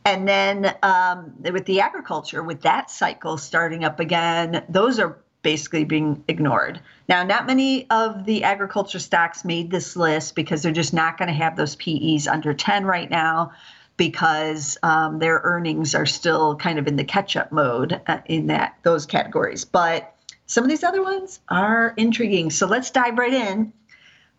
And 0.05 0.29
then 0.29 0.77
um, 0.83 1.33
with 1.41 1.65
the 1.65 1.81
agriculture, 1.81 2.43
with 2.43 2.63
that 2.63 2.91
cycle 2.91 3.39
starting 3.39 3.83
up 3.83 3.99
again, 3.99 4.63
those 4.69 4.99
are 4.99 5.19
basically 5.41 5.85
being 5.85 6.23
ignored. 6.29 6.81
Now, 7.09 7.23
not 7.23 7.47
many 7.47 7.89
of 7.89 8.27
the 8.27 8.45
agriculture 8.45 8.99
stocks 8.99 9.43
made 9.43 9.71
this 9.71 9.97
list 9.97 10.35
because 10.35 10.63
they're 10.63 10.73
just 10.73 10.93
not 10.93 11.17
going 11.17 11.29
to 11.29 11.35
have 11.35 11.57
those 11.57 11.77
PEs 11.77 12.27
under 12.27 12.53
10 12.53 12.85
right 12.85 13.09
now 13.09 13.53
because 13.97 14.79
um, 14.83 15.19
their 15.19 15.41
earnings 15.43 15.95
are 15.95 16.07
still 16.07 16.57
kind 16.57 16.79
of 16.79 16.87
in 16.87 16.97
the 16.97 17.05
catch-up 17.05 17.53
mode 17.53 18.01
uh, 18.07 18.19
in 18.27 18.49
that 18.49 18.77
those 18.83 19.07
categories. 19.07 19.65
But 19.65 20.15
some 20.47 20.65
of 20.65 20.71
these 20.71 20.85
other 20.85 21.03
ones 21.03 21.41
are 21.49 21.93
intriguing. 21.97 22.51
So 22.51 22.67
let's 22.67 22.91
dive 22.91 23.19
right 23.19 23.33
in. 23.33 23.73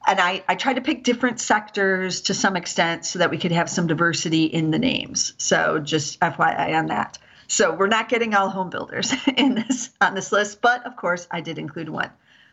And 0.06 0.22
I, 0.22 0.44
I 0.48 0.56
tried 0.56 0.76
to 0.76 0.82
pick 0.82 1.04
different 1.04 1.40
sectors 1.40 2.22
to 2.22 2.34
some 2.34 2.56
extent 2.56 3.06
so 3.06 3.20
that 3.20 3.30
we 3.30 3.38
could 3.38 3.52
have 3.52 3.70
some 3.70 3.88
diversity 3.88 4.46
in 4.46 4.72
the 4.72 4.80
names. 4.80 5.34
So 5.38 5.80
just 5.80 6.20
FYI 6.22 6.78
on 6.78 6.88
that. 6.88 7.18
So 7.48 7.74
we're 7.74 7.88
not 7.88 8.08
getting 8.08 8.34
all 8.34 8.50
home 8.50 8.70
builders 8.70 9.14
in 9.38 9.56
this 9.56 9.90
on 10.00 10.16
this 10.16 10.32
list, 10.32 10.62
but 10.62 10.86
of 10.86 10.96
course 10.96 11.28
I 11.32 11.42
did 11.42 11.58
include 11.58 11.90
one. 11.90 12.12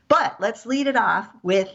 But 0.08 0.40
let's 0.40 0.66
lead 0.66 0.86
it 0.86 0.96
off 0.96 1.28
with 1.42 1.68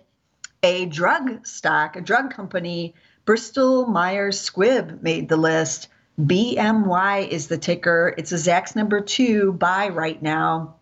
a 0.64 0.86
drug 0.86 1.46
stock, 1.46 1.96
a 1.96 2.02
drug 2.02 2.32
company 2.34 2.96
Bristol 3.26 3.86
Myers 3.88 4.40
Squibb 4.40 5.02
made 5.02 5.30
the 5.30 5.38
list. 5.38 5.88
BMY 6.20 7.30
is 7.30 7.48
the 7.48 7.58
ticker. 7.58 8.14
It's 8.18 8.32
a 8.32 8.36
Zacks 8.36 8.76
number 8.76 9.00
two 9.00 9.54
buy 9.54 9.90
right 9.90 10.22
now. 10.22 10.76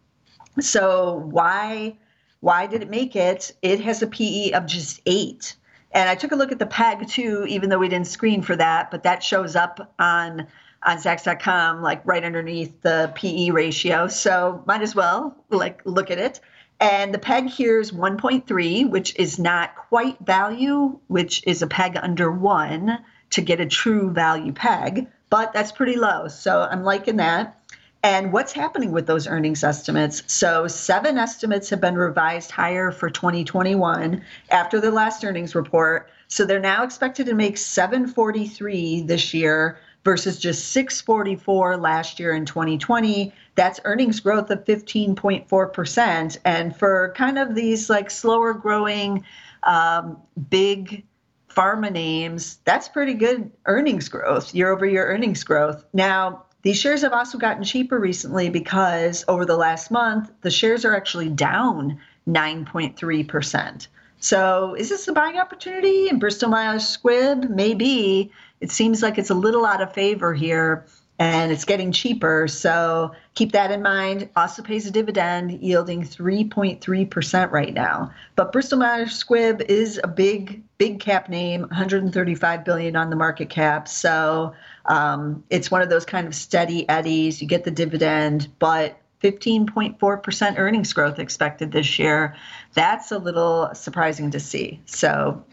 So 0.60 1.28
why 1.32 1.98
why 2.40 2.68
did 2.68 2.82
it 2.82 2.90
make 2.90 3.16
it? 3.16 3.52
It 3.62 3.80
has 3.82 4.02
a 4.02 4.08
PE 4.08 4.52
of 4.52 4.66
just 4.66 5.02
eight. 5.06 5.56
And 5.92 6.10
I 6.10 6.16
took 6.16 6.32
a 6.32 6.36
look 6.36 6.52
at 6.52 6.60
the 6.60 6.66
PEG 6.66 7.08
too, 7.08 7.46
even 7.48 7.70
though 7.70 7.80
we 7.80 7.90
didn't 7.90 8.08
screen 8.08 8.42
for 8.42 8.56
that, 8.56 8.92
but 8.92 9.04
that 9.04 9.24
shows 9.24 9.56
up 9.56 9.94
on 10.00 10.48
on 10.84 10.98
Zacks.com, 10.98 11.82
like 11.82 12.02
right 12.06 12.24
underneath 12.24 12.82
the 12.82 13.12
PE 13.16 13.50
ratio. 13.50 14.08
So 14.08 14.64
might 14.68 14.82
as 14.82 14.96
well 14.96 15.36
like 15.50 15.82
look 15.86 16.12
at 16.12 16.20
it. 16.20 16.40
And 16.80 17.14
the 17.14 17.20
peg 17.20 17.48
here 17.48 17.80
is 17.80 17.92
1.3, 17.92 18.90
which 18.90 19.16
is 19.16 19.40
not 19.40 19.76
quite 19.76 20.20
value, 20.20 21.00
which 21.08 21.44
is 21.48 21.62
a 21.62 21.68
peg 21.68 21.98
under 22.02 22.32
one 22.32 23.00
to 23.32 23.42
get 23.42 23.60
a 23.60 23.66
true 23.66 24.12
value 24.12 24.54
peg, 24.54 25.08
but 25.30 25.54
that's 25.54 25.72
pretty 25.72 25.96
low. 25.96 26.28
So 26.28 26.62
I'm 26.62 26.84
liking 26.84 27.18
that. 27.18 27.60
And 28.04 28.32
what's 28.32 28.54
happening 28.54 28.92
with 28.92 29.08
those 29.08 29.28
earnings 29.28 29.64
estimates? 29.64 30.22
So, 30.28 30.68
seven 30.68 31.18
estimates 31.18 31.70
have 31.72 31.82
been 31.82 31.96
revised 31.96 32.52
higher 32.52 32.92
for 32.92 33.10
2021 33.10 34.24
after 34.52 34.80
the 34.80 34.92
last 34.92 35.26
earnings 35.26 35.56
report. 35.56 36.10
So, 36.28 36.46
they're 36.46 36.60
now 36.60 36.84
expected 36.84 37.26
to 37.26 37.34
make 37.34 37.58
743 37.58 39.02
this 39.02 39.34
year 39.34 39.80
versus 40.08 40.40
just 40.40 40.70
644 40.70 41.76
last 41.76 42.18
year 42.18 42.34
in 42.34 42.46
2020 42.46 43.34
that's 43.58 43.82
earnings 43.84 44.22
growth 44.22 44.50
of 44.52 44.64
15.4%. 44.64 46.38
And 46.46 46.78
for 46.78 47.14
kind 47.18 47.38
of 47.38 47.56
these 47.56 47.90
like 47.90 48.10
slower 48.10 48.54
growing, 48.54 49.26
um, 49.64 50.18
big 50.50 51.04
pharma 51.50 51.92
names, 51.92 52.60
that's 52.64 52.88
pretty 52.88 53.16
good 53.16 53.52
earnings 53.66 54.08
growth, 54.08 54.56
year 54.56 54.72
over 54.72 54.86
year 54.86 55.08
earnings 55.08 55.44
growth. 55.44 55.84
Now, 55.92 56.46
these 56.62 56.80
shares 56.80 57.02
have 57.02 57.14
also 57.14 57.38
gotten 57.38 57.64
cheaper 57.64 58.00
recently 58.00 58.50
because 58.50 59.26
over 59.28 59.44
the 59.44 59.58
last 59.58 59.92
month, 59.92 60.32
the 60.42 60.52
shares 60.52 60.86
are 60.86 60.96
actually 60.96 61.30
down 61.30 62.00
9.3%. 62.30 63.88
So, 64.28 64.76
is 64.78 64.90
this 64.90 65.08
a 65.08 65.14
buying 65.14 65.38
opportunity 65.38 66.10
in 66.10 66.20
Bristol 66.20 66.50
Myers 66.50 66.84
Squibb? 66.84 67.50
Maybe. 67.50 68.30
It 68.60 68.72
seems 68.72 69.02
like 69.02 69.18
it's 69.18 69.30
a 69.30 69.34
little 69.34 69.66
out 69.66 69.82
of 69.82 69.94
favor 69.94 70.34
here 70.34 70.86
and 71.18 71.50
it's 71.50 71.64
getting 71.64 71.94
cheaper. 71.94 72.46
So 72.50 73.14
keep 73.36 73.54
that 73.54 73.72
in 73.72 73.82
mind. 73.82 74.28
Also 74.36 74.62
pays 74.62 74.86
a 74.86 74.92
dividend 74.92 75.62
yielding 75.64 76.04
3.3% 76.04 77.52
right 77.52 77.74
now. 77.74 78.12
But 78.36 78.52
Bristol 78.52 78.80
Myers 78.80 79.24
Squibb 79.24 79.62
is 79.70 79.98
a 80.04 80.10
big, 80.10 80.62
big 80.78 81.00
cap 81.00 81.30
name, 81.30 81.62
135 81.62 82.66
billion 82.66 82.98
on 82.98 83.10
the 83.10 83.16
market 83.16 83.50
cap. 83.50 83.88
So 83.88 84.54
um, 84.88 85.42
it's 85.50 85.72
one 85.72 85.82
of 85.82 85.90
those 85.90 86.04
kind 86.06 86.28
of 86.28 86.36
steady 86.36 86.88
eddies. 86.90 87.42
You 87.42 87.48
get 87.48 87.64
the 87.64 87.72
dividend, 87.72 88.50
but 88.60 89.00
15.4% 89.22 90.58
earnings 90.58 90.94
growth 90.94 91.20
expected 91.20 91.72
this 91.72 91.98
year. 91.98 92.36
That's 92.74 93.12
a 93.12 93.18
little 93.18 93.72
surprising 93.74 94.32
to 94.32 94.40
see. 94.40 94.82
So 94.86 95.44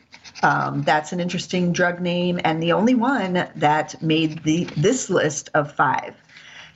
um, 0.42 0.82
that's 0.82 1.12
an 1.12 1.20
interesting 1.20 1.72
drug 1.72 2.00
name 2.00 2.40
and 2.44 2.62
the 2.62 2.72
only 2.72 2.94
one 2.94 3.48
that 3.56 4.02
made 4.02 4.42
the 4.42 4.64
this 4.76 5.08
list 5.08 5.50
of 5.54 5.72
five. 5.72 6.14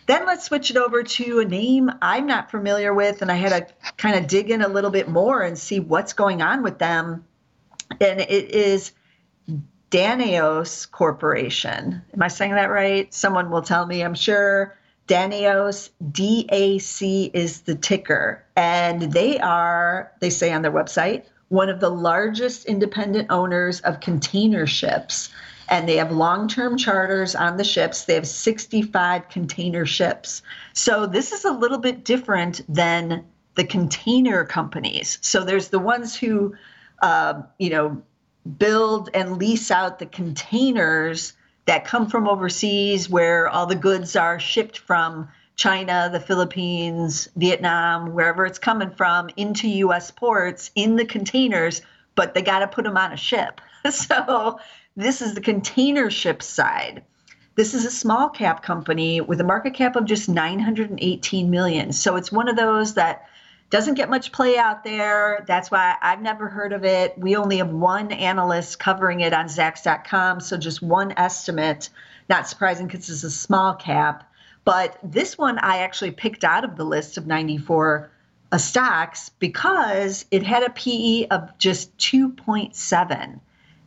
Then 0.06 0.24
let's 0.24 0.46
switch 0.46 0.70
it 0.70 0.78
over 0.78 1.02
to 1.02 1.40
a 1.40 1.44
name 1.44 1.90
I'm 2.00 2.26
not 2.26 2.50
familiar 2.50 2.94
with, 2.94 3.20
and 3.20 3.30
I 3.30 3.34
had 3.34 3.68
to 3.68 3.74
kind 3.98 4.16
of 4.16 4.26
dig 4.26 4.50
in 4.50 4.62
a 4.62 4.68
little 4.68 4.90
bit 4.90 5.06
more 5.06 5.42
and 5.42 5.58
see 5.58 5.80
what's 5.80 6.14
going 6.14 6.40
on 6.40 6.62
with 6.62 6.78
them. 6.78 7.26
And 8.00 8.20
it 8.20 8.50
is 8.50 8.92
Danaos 9.90 10.90
Corporation. 10.90 12.02
Am 12.14 12.22
I 12.22 12.28
saying 12.28 12.54
that 12.54 12.70
right? 12.70 13.12
Someone 13.12 13.50
will 13.50 13.60
tell 13.60 13.84
me, 13.84 14.02
I'm 14.02 14.14
sure. 14.14 14.77
Danaos, 15.08 15.88
DAC 16.12 17.30
is 17.32 17.62
the 17.62 17.74
ticker. 17.74 18.44
And 18.54 19.12
they 19.12 19.38
are, 19.40 20.12
they 20.20 20.30
say 20.30 20.52
on 20.52 20.62
their 20.62 20.70
website, 20.70 21.24
one 21.48 21.70
of 21.70 21.80
the 21.80 21.88
largest 21.88 22.66
independent 22.66 23.30
owners 23.30 23.80
of 23.80 24.00
container 24.00 24.66
ships. 24.66 25.30
And 25.70 25.88
they 25.88 25.96
have 25.96 26.12
long 26.12 26.46
term 26.46 26.76
charters 26.76 27.34
on 27.34 27.56
the 27.56 27.64
ships. 27.64 28.04
They 28.04 28.14
have 28.14 28.28
65 28.28 29.28
container 29.30 29.86
ships. 29.86 30.42
So 30.74 31.06
this 31.06 31.32
is 31.32 31.44
a 31.44 31.52
little 31.52 31.78
bit 31.78 32.04
different 32.04 32.60
than 32.68 33.24
the 33.54 33.64
container 33.64 34.44
companies. 34.44 35.18
So 35.22 35.42
there's 35.42 35.68
the 35.68 35.78
ones 35.78 36.14
who, 36.14 36.54
uh, 37.02 37.42
you 37.58 37.70
know, 37.70 38.02
build 38.58 39.10
and 39.14 39.38
lease 39.38 39.70
out 39.70 39.98
the 39.98 40.06
containers 40.06 41.32
that 41.68 41.84
come 41.84 42.08
from 42.08 42.26
overseas 42.26 43.10
where 43.10 43.46
all 43.46 43.66
the 43.66 43.74
goods 43.74 44.16
are 44.16 44.40
shipped 44.40 44.78
from 44.78 45.28
China, 45.54 46.08
the 46.10 46.18
Philippines, 46.18 47.28
Vietnam, 47.36 48.14
wherever 48.14 48.46
it's 48.46 48.58
coming 48.58 48.90
from, 48.90 49.28
into 49.36 49.68
US 49.68 50.10
ports 50.10 50.70
in 50.74 50.96
the 50.96 51.04
containers, 51.04 51.82
but 52.14 52.32
they 52.32 52.40
got 52.40 52.60
to 52.60 52.68
put 52.68 52.84
them 52.84 52.96
on 52.96 53.12
a 53.12 53.18
ship. 53.18 53.60
So 53.90 54.58
this 54.96 55.20
is 55.22 55.34
the 55.34 55.40
container 55.42 56.10
ship 56.10 56.42
side. 56.42 57.04
This 57.54 57.74
is 57.74 57.84
a 57.84 57.90
small 57.90 58.30
cap 58.30 58.62
company 58.62 59.20
with 59.20 59.40
a 59.40 59.44
market 59.44 59.74
cap 59.74 59.94
of 59.94 60.06
just 60.06 60.28
918 60.28 61.50
million. 61.50 61.92
So 61.92 62.16
it's 62.16 62.32
one 62.32 62.48
of 62.48 62.56
those 62.56 62.94
that 62.94 63.26
doesn't 63.70 63.94
get 63.94 64.08
much 64.08 64.32
play 64.32 64.56
out 64.56 64.82
there. 64.82 65.44
That's 65.46 65.70
why 65.70 65.96
I've 66.00 66.22
never 66.22 66.48
heard 66.48 66.72
of 66.72 66.84
it. 66.84 67.18
We 67.18 67.36
only 67.36 67.58
have 67.58 67.70
one 67.70 68.12
analyst 68.12 68.78
covering 68.78 69.20
it 69.20 69.34
on 69.34 69.46
Zacks.com, 69.46 70.40
so 70.40 70.56
just 70.56 70.80
one 70.80 71.12
estimate. 71.16 71.90
Not 72.28 72.48
surprising 72.48 72.86
because 72.86 73.10
it's 73.10 73.24
a 73.24 73.30
small 73.30 73.74
cap. 73.74 74.24
But 74.64 74.98
this 75.02 75.36
one 75.36 75.58
I 75.58 75.78
actually 75.78 76.10
picked 76.12 76.44
out 76.44 76.64
of 76.64 76.76
the 76.76 76.84
list 76.84 77.16
of 77.16 77.26
94 77.26 78.10
uh, 78.50 78.58
stocks 78.58 79.30
because 79.38 80.24
it 80.30 80.42
had 80.42 80.62
a 80.62 80.70
PE 80.70 81.26
of 81.28 81.56
just 81.58 81.96
2.7. 81.98 83.40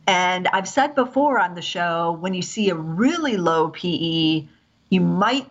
And 0.06 0.48
I've 0.48 0.68
said 0.68 0.94
before 0.94 1.38
on 1.38 1.54
the 1.54 1.62
show, 1.62 2.16
when 2.20 2.34
you 2.34 2.42
see 2.42 2.70
a 2.70 2.74
really 2.74 3.36
low 3.36 3.68
PE, 3.70 4.46
you 4.90 5.00
might 5.00 5.48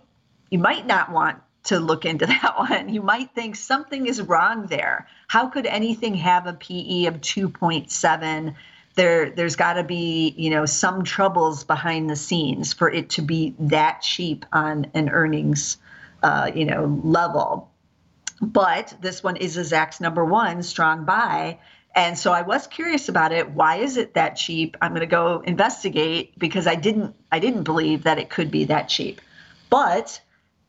you 0.50 0.60
might 0.60 0.86
not 0.86 1.12
want 1.12 1.40
to 1.64 1.80
look 1.80 2.06
into 2.06 2.26
that 2.28 2.56
one. 2.58 2.94
You 2.94 3.02
might 3.02 3.34
think 3.36 3.56
something 3.56 4.08
is 4.08 4.22
wrong 4.22 4.68
there. 4.68 5.08
How 5.28 5.48
could 5.48 5.66
anything 5.66 6.16
have 6.16 6.48
a 6.48 6.54
PE 6.54 7.06
of 7.06 7.22
2.7? 7.22 8.56
there 8.94 9.30
there's 9.30 9.56
got 9.56 9.76
to 9.76 9.86
be 9.86 10.34
you 10.36 10.50
know 10.50 10.66
some 10.66 11.06
troubles 11.06 11.64
behind 11.64 12.10
the 12.10 12.16
scenes 12.18 12.74
for 12.74 12.92
it 12.92 13.12
to 13.12 13.22
be 13.22 13.56
that 13.58 14.02
cheap 14.02 14.46
on 14.52 14.86
an 14.94 15.08
earnings 15.08 15.78
uh, 16.24 16.52
you 16.54 16.66
know 16.66 17.00
level 17.02 17.72
but 18.42 18.96
this 19.02 19.24
one 19.24 19.38
is 19.38 19.56
a 19.58 19.62
Zacks 19.62 20.02
number 20.02 20.26
one 20.26 20.64
strong 20.64 21.06
buy. 21.06 21.60
And 21.94 22.18
so 22.18 22.32
I 22.32 22.42
was 22.42 22.68
curious 22.68 23.08
about 23.08 23.32
it. 23.32 23.52
Why 23.52 23.78
is 23.78 23.98
it 23.98 24.16
that 24.16 24.36
cheap? 24.36 24.78
I'm 24.82 24.92
going 24.92 25.02
to 25.02 25.06
go 25.06 25.42
investigate 25.46 26.38
because 26.40 26.66
I 26.66 26.76
didn't 26.76 27.16
I 27.32 27.40
didn't 27.40 27.64
believe 27.64 28.04
that 28.04 28.18
it 28.18 28.30
could 28.30 28.50
be 28.50 28.66
that 28.66 28.90
cheap. 28.90 29.22
But 29.70 30.20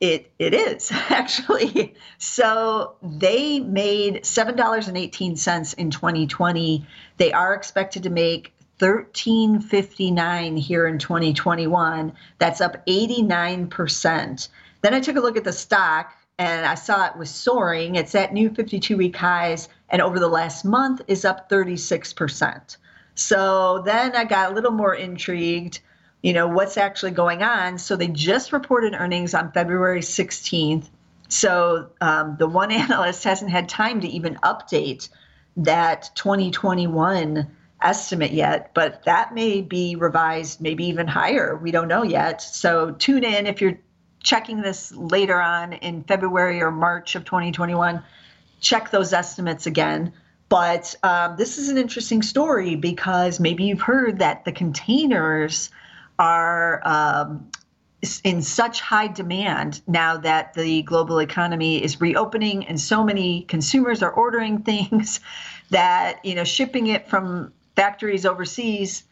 it 0.03 0.33
it 0.41 0.53
is 0.53 0.91
actually. 1.09 1.95
So 2.19 2.97
they 3.03 3.61
made 3.61 4.25
$7.18 4.25 5.75
in 5.79 5.91
2020. 5.91 6.87
They 7.17 7.33
are 7.33 7.55
expected 7.55 8.03
to 8.03 8.11
make 8.11 8.53
1359 8.81 10.57
here 10.57 10.89
in 10.89 10.99
2021. 10.99 12.13
That's 12.39 12.61
up 12.61 12.85
89%. 12.87 14.49
Then 14.83 14.95
I 14.95 15.01
took 15.01 15.17
a 15.17 15.21
look 15.21 15.37
at 15.37 15.45
the 15.45 15.53
stock 15.53 16.13
and 16.39 16.67
I 16.67 16.75
saw 16.75 17.07
it 17.07 17.17
was 17.17 17.31
soaring. 17.31 17.95
It's 17.95 18.17
at 18.17 18.33
new 18.33 18.51
52 18.51 18.97
week 18.97 19.15
highs, 19.15 19.69
and 19.91 20.03
over 20.03 20.19
the 20.19 20.27
last 20.27 20.65
month 20.65 21.01
is 21.07 21.25
up 21.25 21.49
36%. 21.49 22.77
So 23.15 23.83
then 23.85 24.17
I 24.17 24.25
got 24.25 24.51
a 24.51 24.55
little 24.55 24.73
more 24.73 24.95
intrigued, 24.95 25.81
you 26.23 26.33
know, 26.33 26.47
what's 26.47 26.76
actually 26.76 27.11
going 27.11 27.43
on. 27.43 27.79
So 27.79 27.97
they 27.97 28.09
just 28.09 28.52
reported 28.52 28.95
earnings 28.95 29.35
on 29.35 29.52
February 29.52 30.00
16th. 30.00 30.88
So 31.29 31.91
um, 32.00 32.37
the 32.38 32.47
one 32.47 32.71
analyst 32.73 33.25
hasn't 33.25 33.50
had 33.50 33.69
time 33.69 34.00
to 34.00 34.09
even 34.09 34.37
update 34.37 35.09
that 35.57 36.11
2021 36.14 37.50
estimate 37.83 38.31
yet, 38.31 38.71
but 38.75 39.05
that 39.05 39.35
may 39.35 39.61
be 39.61 39.97
revised, 39.97 40.61
maybe 40.61 40.87
even 40.87 41.09
higher. 41.09 41.57
We 41.57 41.73
don't 41.73 41.88
know 41.88 42.05
yet. 42.05 42.41
So 42.41 42.93
tune 42.93 43.25
in 43.25 43.47
if 43.47 43.61
you're 43.61 43.79
checking 44.23 44.62
this 44.62 44.93
later 44.93 45.41
on 45.41 45.73
in 45.73 46.05
February 46.05 46.62
or 46.62 46.71
March 46.71 47.17
of 47.17 47.25
2021. 47.25 48.02
Check 48.61 48.91
those 48.91 49.12
estimates 49.12 49.67
again. 49.67 50.12
But 50.49 50.95
um, 51.02 51.37
this 51.37 51.59
is 51.59 51.71
an 51.71 51.79
interesting 51.79 52.23
story 52.23 52.76
because 52.76 53.41
maybe 53.41 53.64
you've 53.64 53.81
heard 53.81 54.21
that 54.21 54.45
the 54.45 54.52
containers 54.52 55.71
are 56.23 56.81
um, 56.85 57.50
in 58.23 58.43
such 58.43 58.81
high 58.81 59.09
demand 59.09 59.83
now 59.88 60.17
that 60.17 60.55
the 60.55 60.83
global 60.83 61.19
economy 61.19 61.83
is 61.83 62.00
reopening 62.00 62.64
and 62.67 62.81
so 62.81 63.02
many 63.02 63.43
consumers 63.43 64.05
are 64.05 64.12
ordering 64.12 64.62
things 64.62 65.19
that 65.71 66.25
you 66.25 66.37
know 66.37 66.45
shipping 66.45 66.87
it 66.87 67.09
from 67.09 67.52
factories 67.75 68.25
overseas 68.25 69.02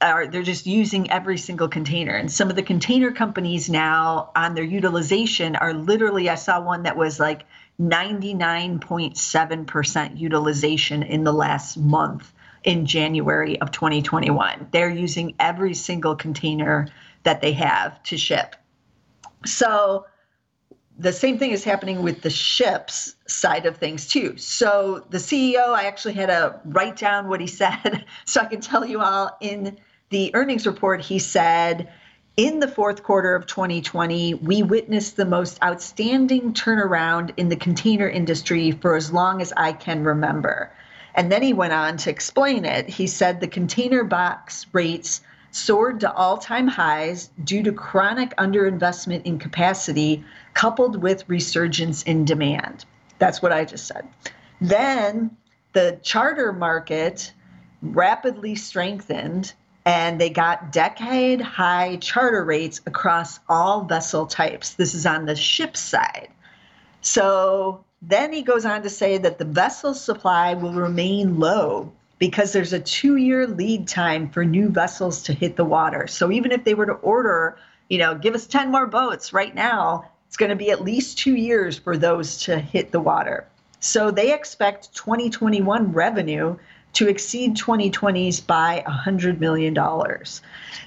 are 0.00 0.26
they're 0.26 0.42
just 0.42 0.66
using 0.66 1.08
every 1.10 1.38
single 1.38 1.68
container. 1.68 2.16
And 2.16 2.30
some 2.30 2.50
of 2.50 2.56
the 2.56 2.62
container 2.64 3.12
companies 3.12 3.70
now 3.70 4.32
on 4.34 4.54
their 4.54 4.64
utilization 4.64 5.54
are 5.56 5.72
literally 5.72 6.28
i 6.28 6.34
saw 6.34 6.60
one 6.60 6.82
that 6.82 6.96
was 6.96 7.20
like 7.20 7.44
99.7% 7.80 10.18
utilization 10.18 11.04
in 11.04 11.22
the 11.24 11.32
last 11.32 11.76
month 11.76 12.32
in 12.66 12.84
january 12.84 13.58
of 13.60 13.70
2021 13.70 14.68
they're 14.72 14.90
using 14.90 15.34
every 15.40 15.72
single 15.72 16.14
container 16.14 16.86
that 17.22 17.40
they 17.40 17.52
have 17.52 18.02
to 18.02 18.18
ship 18.18 18.56
so 19.46 20.04
the 20.98 21.12
same 21.12 21.38
thing 21.38 21.50
is 21.50 21.62
happening 21.62 22.02
with 22.02 22.22
the 22.22 22.30
ships 22.30 23.16
side 23.26 23.66
of 23.66 23.76
things 23.76 24.06
too. 24.06 24.36
So 24.38 25.04
the 25.10 25.18
CEO, 25.18 25.68
I 25.68 25.84
actually 25.84 26.14
had 26.14 26.26
to 26.26 26.60
write 26.64 26.96
down 26.96 27.28
what 27.28 27.40
he 27.40 27.46
said 27.62 28.04
so 28.24 28.40
I 28.40 28.46
can 28.46 28.60
tell 28.60 28.84
you 28.84 29.00
all 29.00 29.36
in 29.40 29.78
the 30.10 30.34
earnings 30.34 30.66
report. 30.66 31.02
He 31.02 31.18
said, 31.18 31.92
in 32.36 32.60
the 32.60 32.68
fourth 32.68 33.02
quarter 33.02 33.34
of 33.34 33.46
2020, 33.46 34.34
we 34.34 34.62
witnessed 34.62 35.16
the 35.16 35.24
most 35.24 35.62
outstanding 35.62 36.52
turnaround 36.52 37.32
in 37.38 37.48
the 37.48 37.56
container 37.56 38.08
industry 38.08 38.72
for 38.72 38.94
as 38.94 39.10
long 39.10 39.40
as 39.40 39.54
I 39.56 39.72
can 39.72 40.04
remember. 40.04 40.70
And 41.16 41.32
then 41.32 41.42
he 41.42 41.54
went 41.54 41.72
on 41.72 41.96
to 41.98 42.10
explain 42.10 42.64
it. 42.64 42.88
He 42.88 43.06
said 43.06 43.40
the 43.40 43.48
container 43.48 44.04
box 44.04 44.66
rates 44.72 45.22
soared 45.50 46.00
to 46.00 46.12
all 46.12 46.36
time 46.36 46.68
highs 46.68 47.30
due 47.42 47.62
to 47.62 47.72
chronic 47.72 48.36
underinvestment 48.36 49.24
in 49.24 49.38
capacity 49.38 50.22
coupled 50.52 51.02
with 51.02 51.26
resurgence 51.28 52.02
in 52.02 52.26
demand. 52.26 52.84
That's 53.18 53.40
what 53.40 53.52
I 53.52 53.64
just 53.64 53.86
said. 53.86 54.06
Then 54.60 55.34
the 55.72 55.98
charter 56.02 56.52
market 56.52 57.32
rapidly 57.80 58.54
strengthened 58.54 59.54
and 59.86 60.20
they 60.20 60.28
got 60.28 60.72
decade 60.72 61.40
high 61.40 61.96
charter 61.96 62.44
rates 62.44 62.82
across 62.84 63.40
all 63.48 63.84
vessel 63.84 64.26
types. 64.26 64.74
This 64.74 64.94
is 64.94 65.06
on 65.06 65.24
the 65.24 65.36
ship 65.36 65.76
side. 65.76 66.28
So 67.00 67.84
then 68.02 68.32
he 68.32 68.42
goes 68.42 68.64
on 68.64 68.82
to 68.82 68.90
say 68.90 69.18
that 69.18 69.38
the 69.38 69.44
vessel 69.44 69.94
supply 69.94 70.54
will 70.54 70.74
remain 70.74 71.38
low 71.38 71.92
because 72.18 72.52
there's 72.52 72.72
a 72.72 72.80
two 72.80 73.16
year 73.16 73.46
lead 73.46 73.88
time 73.88 74.30
for 74.30 74.44
new 74.44 74.68
vessels 74.68 75.22
to 75.24 75.32
hit 75.32 75.56
the 75.56 75.64
water. 75.64 76.06
So 76.06 76.30
even 76.30 76.52
if 76.52 76.64
they 76.64 76.74
were 76.74 76.86
to 76.86 76.92
order, 76.92 77.58
you 77.88 77.98
know, 77.98 78.14
give 78.14 78.34
us 78.34 78.46
10 78.46 78.70
more 78.70 78.86
boats 78.86 79.32
right 79.32 79.54
now, 79.54 80.10
it's 80.26 80.36
going 80.36 80.50
to 80.50 80.56
be 80.56 80.70
at 80.70 80.82
least 80.82 81.18
two 81.18 81.34
years 81.34 81.78
for 81.78 81.96
those 81.96 82.38
to 82.42 82.58
hit 82.58 82.90
the 82.92 83.00
water. 83.00 83.46
So 83.80 84.10
they 84.10 84.34
expect 84.34 84.94
2021 84.94 85.92
revenue 85.92 86.56
to 86.96 87.08
exceed 87.08 87.54
2020's 87.54 88.40
by 88.40 88.82
$100 88.88 89.38
million. 89.38 89.74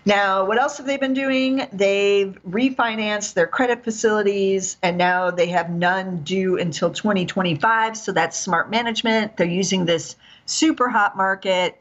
Now, 0.06 0.44
what 0.44 0.60
else 0.60 0.78
have 0.78 0.88
they 0.88 0.98
been 0.98 1.14
doing? 1.14 1.68
They've 1.72 2.36
refinanced 2.50 3.36
their 3.36 3.46
credit 3.46 3.84
facilities 3.84 4.78
and 4.82 4.98
now 4.98 5.30
they 5.30 5.46
have 5.50 5.70
none 5.70 6.24
due 6.24 6.58
until 6.58 6.90
2025. 6.90 7.96
So 7.96 8.12
that's 8.12 8.40
smart 8.40 8.72
management. 8.72 9.38
They're 9.38 9.46
using 9.46 9.86
this 9.86 10.16
super 10.48 10.90
hot 10.90 11.16
market 11.16 11.80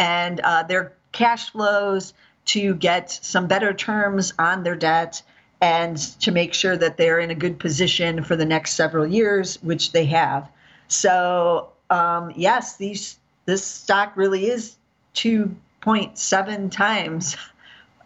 and 0.00 0.40
uh, 0.40 0.64
their 0.64 0.94
cash 1.12 1.50
flows 1.50 2.14
to 2.46 2.74
get 2.74 3.12
some 3.12 3.46
better 3.46 3.72
terms 3.72 4.32
on 4.40 4.64
their 4.64 4.74
debt 4.74 5.22
and 5.60 5.96
to 6.20 6.32
make 6.32 6.52
sure 6.52 6.76
that 6.76 6.96
they're 6.96 7.20
in 7.20 7.30
a 7.30 7.34
good 7.36 7.60
position 7.60 8.24
for 8.24 8.34
the 8.34 8.44
next 8.44 8.72
several 8.72 9.06
years, 9.06 9.62
which 9.62 9.92
they 9.92 10.06
have. 10.06 10.48
So, 10.88 11.70
um, 11.90 12.32
yes, 12.34 12.76
these 12.76 13.17
this 13.48 13.64
stock 13.64 14.14
really 14.14 14.50
is 14.50 14.76
2.7 15.14 16.70
times 16.70 17.34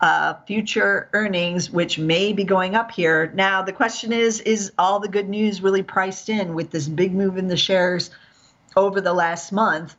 uh, 0.01 0.35
future 0.47 1.09
earnings, 1.13 1.69
which 1.69 1.99
may 1.99 2.33
be 2.33 2.45
going 2.45 2.77
up 2.77 2.93
here. 2.93 3.33
Now, 3.35 3.61
the 3.61 3.73
question 3.73 4.13
is 4.13 4.39
is 4.43 4.71
all 4.79 5.01
the 5.01 5.09
good 5.09 5.29
news 5.29 5.61
really 5.61 5.83
priced 5.83 6.29
in 6.29 6.55
with 6.55 6.71
this 6.71 6.87
big 6.87 7.13
move 7.13 7.39
in 7.39 7.49
the 7.49 7.57
shares 7.57 8.11
over 8.77 9.01
the 9.01 9.13
last 9.13 9.51
month? 9.51 9.97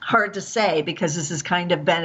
Hard 0.00 0.32
to 0.34 0.40
say 0.40 0.80
because 0.80 1.16
this 1.16 1.28
has 1.28 1.42
kind 1.42 1.70
of 1.70 1.84
been 1.84 2.04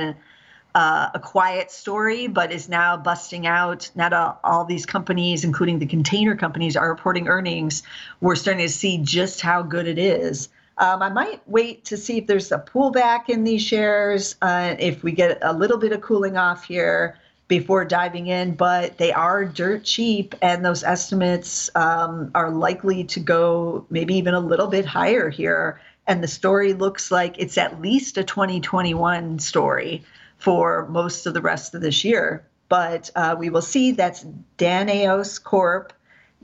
a, 0.76 0.78
uh, 0.78 1.12
a 1.14 1.20
quiet 1.22 1.72
story, 1.72 2.28
but 2.28 2.52
is 2.52 2.68
now 2.68 2.98
busting 2.98 3.48
out. 3.48 3.90
Not 3.96 4.12
all, 4.12 4.42
all 4.44 4.66
these 4.66 4.86
companies, 4.86 5.46
including 5.46 5.80
the 5.80 5.86
container 5.86 6.36
companies, 6.36 6.76
are 6.76 6.90
reporting 6.90 7.30
earnings. 7.30 7.84
We're 8.20 8.36
starting 8.36 8.68
to 8.68 8.74
see 8.74 8.98
just 8.98 9.40
how 9.40 9.62
good 9.62 9.88
it 9.88 9.98
is. 9.98 10.50
Um, 10.80 11.02
I 11.02 11.10
might 11.10 11.42
wait 11.48 11.86
to 11.86 11.98
see 11.98 12.20
if 12.20 12.28
there's 12.28 12.52
a 12.52 12.60
pullback 12.60 13.30
in 13.30 13.44
these 13.44 13.64
shares, 13.64 14.36
uh, 14.42 14.76
if 14.78 15.04
we 15.04 15.12
get 15.12 15.40
a 15.42 15.54
little 15.54 15.78
bit 15.78 15.92
of 15.92 16.02
cooling 16.02 16.38
off 16.38 16.66
here 16.66 17.18
before 17.48 17.86
diving 17.86 18.28
in, 18.28 18.56
but 18.56 18.98
they 18.98 19.12
are 19.12 19.46
dirt 19.46 19.84
cheap, 19.84 20.36
and 20.42 20.64
those 20.64 20.84
estimates 20.84 21.70
um, 21.76 22.30
are 22.36 22.52
likely 22.52 23.04
to 23.06 23.20
go 23.20 23.86
maybe 23.90 24.16
even 24.16 24.34
a 24.34 24.40
little 24.40 24.68
bit 24.68 24.86
higher 24.86 25.30
here. 25.30 25.80
And 26.06 26.24
the 26.24 26.28
story 26.28 26.74
looks 26.74 27.10
like 27.10 27.36
it's 27.38 27.58
at 27.58 27.82
least 27.82 28.18
a 28.18 28.24
2021 28.24 29.40
story 29.40 30.04
for 30.38 30.88
most 30.90 31.26
of 31.26 31.34
the 31.34 31.42
rest 31.42 31.74
of 31.74 31.82
this 31.82 32.04
year. 32.04 32.46
But 32.70 33.10
uh, 33.16 33.36
we 33.38 33.50
will 33.50 33.62
see 33.62 33.92
that's 33.92 34.26
Danaos 34.58 35.42
Corp. 35.42 35.94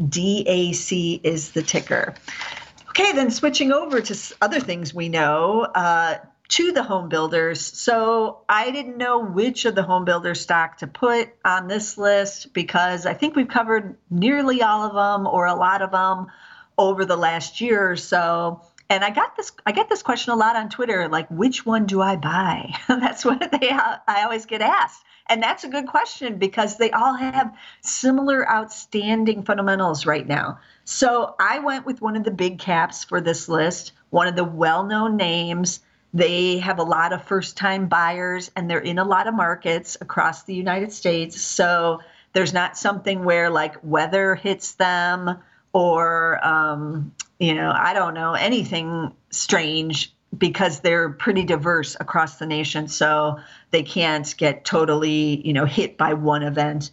DAC 0.02 1.22
is 1.24 1.52
the 1.52 1.62
ticker. 1.62 2.16
Okay, 2.96 3.12
then 3.14 3.32
switching 3.32 3.72
over 3.72 4.02
to 4.02 4.36
other 4.40 4.60
things 4.60 4.94
we 4.94 5.10
know, 5.10 5.62
uh, 5.62 6.20
to 6.50 6.72
the 6.72 6.84
home 6.84 7.10
builders. 7.10 7.60
So 7.60 8.42
I 8.48 8.70
didn't 8.70 8.98
know 8.98 9.18
which 9.18 9.66
of 9.66 9.74
the 9.74 9.82
home 9.82 10.06
builder 10.06 10.36
stock 10.36 10.78
to 10.78 10.86
put 10.86 11.30
on 11.44 11.68
this 11.68 11.98
list 11.98 12.54
because 12.54 13.08
I 13.08 13.16
think 13.16 13.36
we've 13.36 13.48
covered 13.48 13.98
nearly 14.12 14.62
all 14.62 14.84
of 14.84 14.94
them 14.94 15.26
or 15.26 15.48
a 15.48 15.56
lot 15.56 15.82
of 15.82 15.90
them 15.90 16.28
over 16.78 17.04
the 17.04 17.18
last 17.18 17.62
year 17.62 17.90
or 17.90 17.96
so. 17.96 18.62
And 18.90 19.04
I 19.04 19.10
got 19.10 19.36
this 19.36 19.52
I 19.66 19.72
get 19.72 19.90
this 19.90 20.04
question 20.04 20.34
a 20.34 20.36
lot 20.36 20.56
on 20.56 20.70
Twitter 20.70 21.08
like 21.08 21.28
which 21.30 21.66
one 21.66 21.86
do 21.86 22.02
I 22.02 22.16
buy? 22.16 22.76
That's 22.88 23.26
what 23.26 23.52
they 23.52 23.70
I 23.72 24.24
always 24.24 24.46
get 24.46 24.62
asked. 24.62 25.04
And 25.28 25.42
that's 25.42 25.64
a 25.64 25.70
good 25.70 25.88
question 25.88 26.38
because 26.38 26.78
they 26.78 26.92
all 26.92 27.14
have 27.14 27.56
similar 27.82 28.50
outstanding 28.50 29.44
fundamentals 29.44 30.06
right 30.06 30.28
now. 30.28 30.60
So 30.84 31.36
I 31.40 31.60
went 31.60 31.86
with 31.86 32.02
one 32.02 32.18
of 32.18 32.26
the 32.26 32.32
big 32.32 32.60
caps 32.60 33.06
for 33.06 33.22
this 33.22 33.48
list, 33.48 33.94
one 34.10 34.28
of 34.28 34.36
the 34.36 34.44
well 34.44 34.84
known 34.84 35.16
names. 35.16 35.80
They 36.14 36.60
have 36.60 36.78
a 36.78 36.84
lot 36.84 37.14
of 37.14 37.24
first 37.24 37.58
time 37.58 37.88
buyers 37.88 38.52
and 38.56 38.70
they're 38.70 38.80
in 38.80 39.00
a 39.00 39.06
lot 39.06 39.28
of 39.28 39.34
markets 39.34 39.98
across 40.00 40.44
the 40.44 40.54
United 40.54 40.92
States. 40.92 41.42
So 41.42 42.02
there's 42.34 42.54
not 42.54 42.78
something 42.78 43.24
where 43.24 43.50
like 43.50 43.78
weather 43.82 44.36
hits 44.36 44.74
them 44.74 45.40
or 45.74 46.46
um, 46.46 47.14
you 47.40 47.54
know, 47.56 47.74
I 47.76 47.94
don't 47.94 48.14
know 48.14 48.34
anything 48.34 49.14
strange 49.32 50.14
because 50.38 50.80
they're 50.80 51.10
pretty 51.10 51.44
diverse 51.44 51.96
across 52.00 52.38
the 52.38 52.46
nation. 52.46 52.88
So 52.88 53.40
they 53.72 53.84
can't 53.84 54.34
get 54.38 54.66
totally, 54.66 55.46
you 55.46 55.54
know, 55.54 55.66
hit 55.66 55.98
by 55.98 56.14
one 56.14 56.44
event 56.44 56.92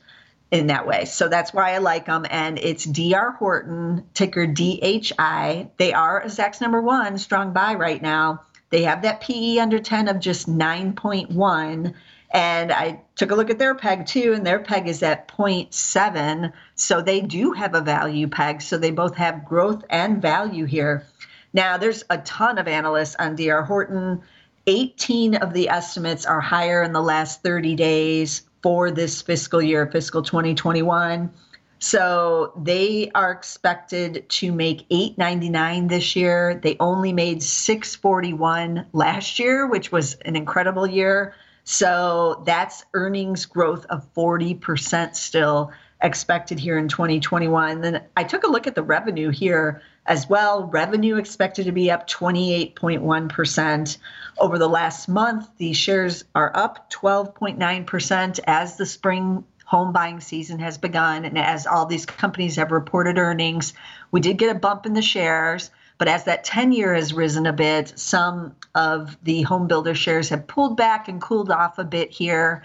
in 0.51 0.67
that 0.67 0.87
way. 0.87 1.05
So 1.05 1.29
that's 1.29 1.55
why 1.55 1.75
I 1.75 1.79
like 1.79 2.07
them. 2.07 2.27
And 2.29 2.59
it's 2.59 2.85
DR 2.85 3.33
Horton, 3.39 4.05
ticker 4.15 4.47
DHI. 4.47 5.71
They 5.77 5.93
are 5.93 6.21
a 6.21 6.27
Zacks 6.27 6.61
number 6.61 6.81
one, 6.81 7.19
strong 7.19 7.53
buy 7.53 7.75
right 7.75 8.03
now. 8.03 8.43
They 8.71 8.83
have 8.83 9.03
that 9.03 9.21
PE 9.21 9.59
under 9.59 9.79
10 9.79 10.09
of 10.09 10.21
just 10.21 10.49
9.1. 10.49 11.95
And 12.33 12.71
I 12.71 13.01
took 13.17 13.33
a 13.33 13.35
look 13.35 13.51
at 13.51 13.59
their 13.59 13.75
peg 13.75 14.07
too, 14.07 14.33
and 14.35 14.47
their 14.47 14.61
peg 14.61 14.87
is 14.87 15.03
at 15.03 15.27
0.7. 15.29 16.53
So 16.77 17.03
they 17.03 17.21
do 17.21 17.53
have 17.53 17.75
a 17.75 17.81
value 17.81 18.29
peg. 18.29 18.63
So 18.63 18.79
they 18.79 18.93
both 18.93 19.17
have 19.17 19.45
growth 19.45 19.85
and 19.91 20.23
value 20.23 20.65
here. 20.65 21.07
Now, 21.53 21.77
there's 21.77 22.05
a 22.11 22.19
ton 22.19 22.59
of 22.59 22.69
analysts 22.69 23.17
on 23.19 23.35
DR 23.35 23.63
Horton. 23.63 24.23
18 24.67 25.37
of 25.37 25.53
the 25.53 25.69
estimates 25.69 26.25
are 26.25 26.41
higher 26.41 26.83
in 26.83 26.93
the 26.93 27.03
last 27.03 27.43
30 27.43 27.75
days 27.75 28.43
for 28.63 28.91
this 28.91 29.23
fiscal 29.23 29.61
year, 29.61 29.87
fiscal 29.91 30.23
2021. 30.23 31.33
So 31.81 32.53
they 32.63 33.11
are 33.15 33.33
expected 33.33 34.29
to 34.29 34.53
make 34.53 34.85
899 34.91 35.89
this 35.89 36.15
year. 36.15 36.61
They 36.63 36.77
only 36.79 37.13
made 37.13 37.43
641 37.43 38.87
last 38.93 39.39
year, 39.39 39.67
which 39.67 39.91
was 39.91 40.15
an 40.17 40.37
incredible 40.37 40.87
year. 40.87 41.35
So 41.71 42.43
that's 42.47 42.85
earnings 42.95 43.47
growth 43.47 43.87
of 43.91 44.13
40% 44.15 45.15
still 45.15 45.71
expected 46.03 46.59
here 46.59 46.77
in 46.77 46.89
2021. 46.89 47.81
Then 47.81 48.03
I 48.17 48.25
took 48.25 48.43
a 48.43 48.49
look 48.49 48.67
at 48.67 48.75
the 48.75 48.83
revenue 48.83 49.31
here 49.31 49.81
as 50.05 50.29
well. 50.29 50.65
Revenue 50.65 51.15
expected 51.15 51.67
to 51.67 51.73
be 51.73 51.89
up 51.89 52.09
28.1% 52.09 53.99
over 54.39 54.59
the 54.59 54.69
last 54.69 55.09
month. 55.09 55.49
The 55.59 55.73
shares 55.73 56.25
are 56.35 56.51
up 56.57 56.91
12.9% 56.91 58.41
as 58.49 58.77
the 58.77 58.85
spring 58.85 59.45
home 59.65 59.93
buying 59.93 60.19
season 60.19 60.59
has 60.59 60.77
begun 60.77 61.25
and 61.25 61.39
as 61.39 61.69
all 61.69 61.87
these 61.87 62.05
companies 62.05 62.57
have 62.57 62.73
reported 62.73 63.17
earnings. 63.17 63.75
We 64.11 64.21
did 64.21 64.39
get 64.39 64.51
a 64.51 64.59
bump 64.59 64.87
in 64.87 64.95
the 64.95 65.03
shares. 65.03 65.71
But 66.01 66.09
as 66.09 66.25
that 66.25 66.45
10 66.45 66.73
year 66.73 66.95
has 66.95 67.13
risen 67.13 67.45
a 67.45 67.53
bit, 67.53 67.93
some 67.95 68.57
of 68.75 69.19
the 69.23 69.43
home 69.43 69.67
builder 69.67 69.95
shares 69.95 70.31
have 70.31 70.47
pulled 70.47 70.75
back 70.75 71.09
and 71.09 71.21
cooled 71.21 71.51
off 71.51 71.79
a 71.79 71.85
bit 71.85 72.11
here. 72.11 72.65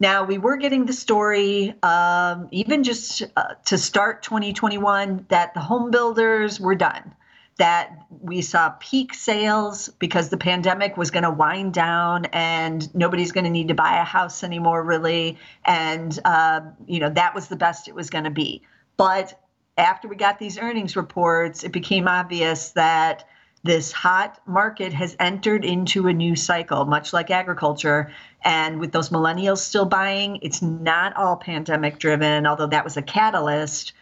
Now, 0.00 0.24
we 0.24 0.38
were 0.38 0.56
getting 0.56 0.86
the 0.86 0.94
story, 0.94 1.74
um, 1.82 2.48
even 2.52 2.82
just 2.82 3.22
uh, 3.36 3.52
to 3.66 3.76
start 3.76 4.22
2021, 4.22 5.26
that 5.28 5.52
the 5.52 5.60
home 5.60 5.90
builders 5.90 6.58
were 6.58 6.74
done, 6.74 7.14
that 7.58 8.06
we 8.22 8.40
saw 8.40 8.70
peak 8.80 9.12
sales 9.12 9.90
because 9.98 10.30
the 10.30 10.38
pandemic 10.38 10.96
was 10.96 11.10
going 11.10 11.24
to 11.24 11.30
wind 11.30 11.74
down 11.74 12.24
and 12.32 12.94
nobody's 12.94 13.30
going 13.30 13.44
to 13.44 13.50
need 13.50 13.68
to 13.68 13.74
buy 13.74 14.00
a 14.00 14.04
house 14.04 14.42
anymore, 14.42 14.82
really. 14.82 15.36
And, 15.66 16.18
uh, 16.24 16.62
you 16.86 16.98
know, 16.98 17.10
that 17.10 17.34
was 17.34 17.48
the 17.48 17.56
best 17.56 17.88
it 17.88 17.94
was 17.94 18.08
going 18.08 18.24
to 18.24 18.30
be. 18.30 18.62
But 18.96 19.38
after 19.80 20.08
we 20.08 20.14
got 20.16 20.38
these 20.38 20.58
earnings 20.58 20.94
reports, 20.94 21.64
it 21.64 21.72
became 21.72 22.06
obvious 22.06 22.70
that 22.70 23.26
this 23.62 23.92
hot 23.92 24.38
market 24.46 24.92
has 24.92 25.16
entered 25.18 25.64
into 25.64 26.06
a 26.06 26.12
new 26.12 26.36
cycle, 26.36 26.84
much 26.84 27.12
like 27.12 27.30
agriculture. 27.30 28.12
And 28.42 28.78
with 28.78 28.92
those 28.92 29.10
millennials 29.10 29.58
still 29.58 29.84
buying, 29.86 30.38
it's 30.42 30.62
not 30.62 31.16
all 31.16 31.36
pandemic 31.36 31.98
driven, 31.98 32.46
although 32.46 32.68
that 32.68 32.84
was 32.84 32.96
a 32.96 33.02
catalyst. 33.02 33.92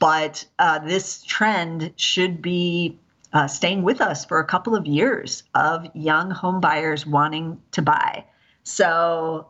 But 0.00 0.44
uh, 0.58 0.80
this 0.80 1.22
trend 1.22 1.92
should 1.96 2.42
be 2.42 2.98
uh, 3.32 3.46
staying 3.46 3.82
with 3.82 4.00
us 4.00 4.24
for 4.24 4.38
a 4.38 4.44
couple 4.44 4.74
of 4.74 4.86
years 4.86 5.42
of 5.54 5.86
young 5.94 6.30
home 6.30 6.60
buyers 6.60 7.06
wanting 7.06 7.60
to 7.72 7.82
buy. 7.82 8.24
So, 8.64 9.48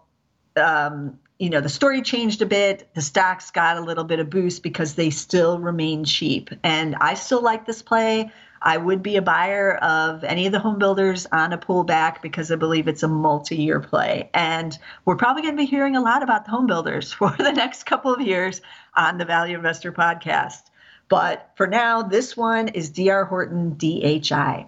um, 0.57 1.19
you 1.45 1.51
know, 1.51 1.61
the 1.61 1.69
story 1.69 2.01
changed 2.01 2.41
a 2.41 2.47
bit. 2.47 2.89
The 2.95 3.03
stocks 3.03 3.51
got 3.51 3.77
a 3.77 3.83
little 3.83 4.05
bit 4.05 4.19
of 4.19 4.31
boost 4.31 4.63
because 4.63 4.95
they 4.95 5.11
still 5.11 5.59
remain 5.59 6.07
cheap. 6.07 6.49
And 6.63 6.97
I 7.03 7.13
still 7.13 7.43
like 7.43 7.67
this 7.67 7.83
play. 7.83 8.33
I 8.63 8.79
would 8.79 9.03
be 9.03 9.17
a 9.17 9.23
buyer 9.23 9.75
of 9.77 10.25
any 10.25 10.47
of 10.47 10.53
the 10.53 10.59
home 10.59 10.79
builders 10.79 11.27
on 11.31 11.53
a 11.53 11.59
pullback 11.59 12.23
because 12.23 12.51
I 12.51 12.57
believe 12.57 12.89
it's 12.89 13.03
a 13.03 13.09
multi 13.09 13.57
year 13.57 13.79
play. 13.79 14.31
And 14.33 14.79
we're 15.05 15.17
probably 15.17 15.43
going 15.43 15.55
to 15.55 15.63
be 15.63 15.67
hearing 15.67 15.97
a 15.97 16.01
lot 16.01 16.23
about 16.23 16.47
the 16.47 16.51
home 16.51 16.67
builders 16.67 17.13
for 17.13 17.35
the 17.37 17.53
next 17.53 17.85
couple 17.85 18.15
of 18.15 18.23
years 18.23 18.63
on 18.97 19.19
the 19.19 19.27
Value 19.27 19.59
Investor 19.59 19.93
podcast. 19.93 20.63
But 21.11 21.51
for 21.57 21.67
now, 21.67 22.01
this 22.01 22.39
one 22.39 22.69
is 22.69 22.89
DR 22.89 23.25
Horton 23.25 23.77
DHI. 23.77 24.65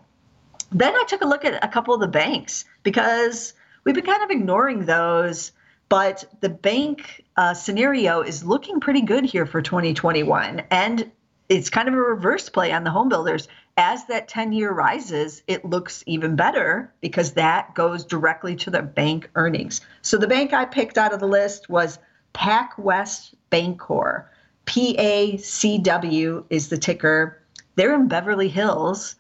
Then 0.73 0.95
I 0.95 1.05
took 1.09 1.23
a 1.23 1.27
look 1.27 1.47
at 1.47 1.65
a 1.65 1.69
couple 1.69 1.95
of 1.95 2.01
the 2.01 2.07
banks 2.07 2.67
because 2.83 3.55
we've 3.85 3.95
been 3.95 4.05
kind 4.05 4.23
of 4.23 4.31
ignoring 4.31 4.85
those. 4.85 5.53
But 5.89 6.25
the 6.41 6.49
bank 6.49 7.25
uh, 7.37 7.55
scenario 7.55 8.21
is 8.21 8.45
looking 8.45 8.81
pretty 8.81 9.03
good 9.03 9.25
here 9.25 9.47
for 9.47 9.63
2021. 9.63 10.63
And 10.71 11.11
it's 11.49 11.71
kind 11.71 11.87
of 11.87 11.95
a 11.95 11.99
reverse 11.99 12.49
play 12.49 12.73
on 12.73 12.83
the 12.85 12.91
home 12.91 13.09
builders 13.09 13.49
as 13.77 14.07
that 14.07 14.29
10 14.29 14.53
year 14.53 14.73
rises, 14.73 15.43
it 15.47 15.65
looks 15.65 16.03
even 16.07 16.35
better 16.35 16.93
because 17.01 17.33
that 17.35 17.75
goes 17.75 18.05
directly 18.05 18.57
to 18.57 18.71
the 18.71 18.83
bank 18.83 19.31
earnings. 19.35 19.81
So 20.03 20.17
the 20.17 20.27
bank 20.27 20.53
I 20.53 20.65
picked 20.65 20.97
out 20.97 21.13
of 21.13 21.21
the 21.21 21.29
list 21.29 21.69
was 21.69 21.99
PacWest 22.35 23.35
Bancorp. 23.51 24.27
PACW 24.65 26.45
is 26.51 26.69
the 26.69 26.79
ticker. 26.79 27.43
They're 27.77 27.95
in 27.95 28.09
Beverly 28.09 28.49
Hills. 28.49 29.17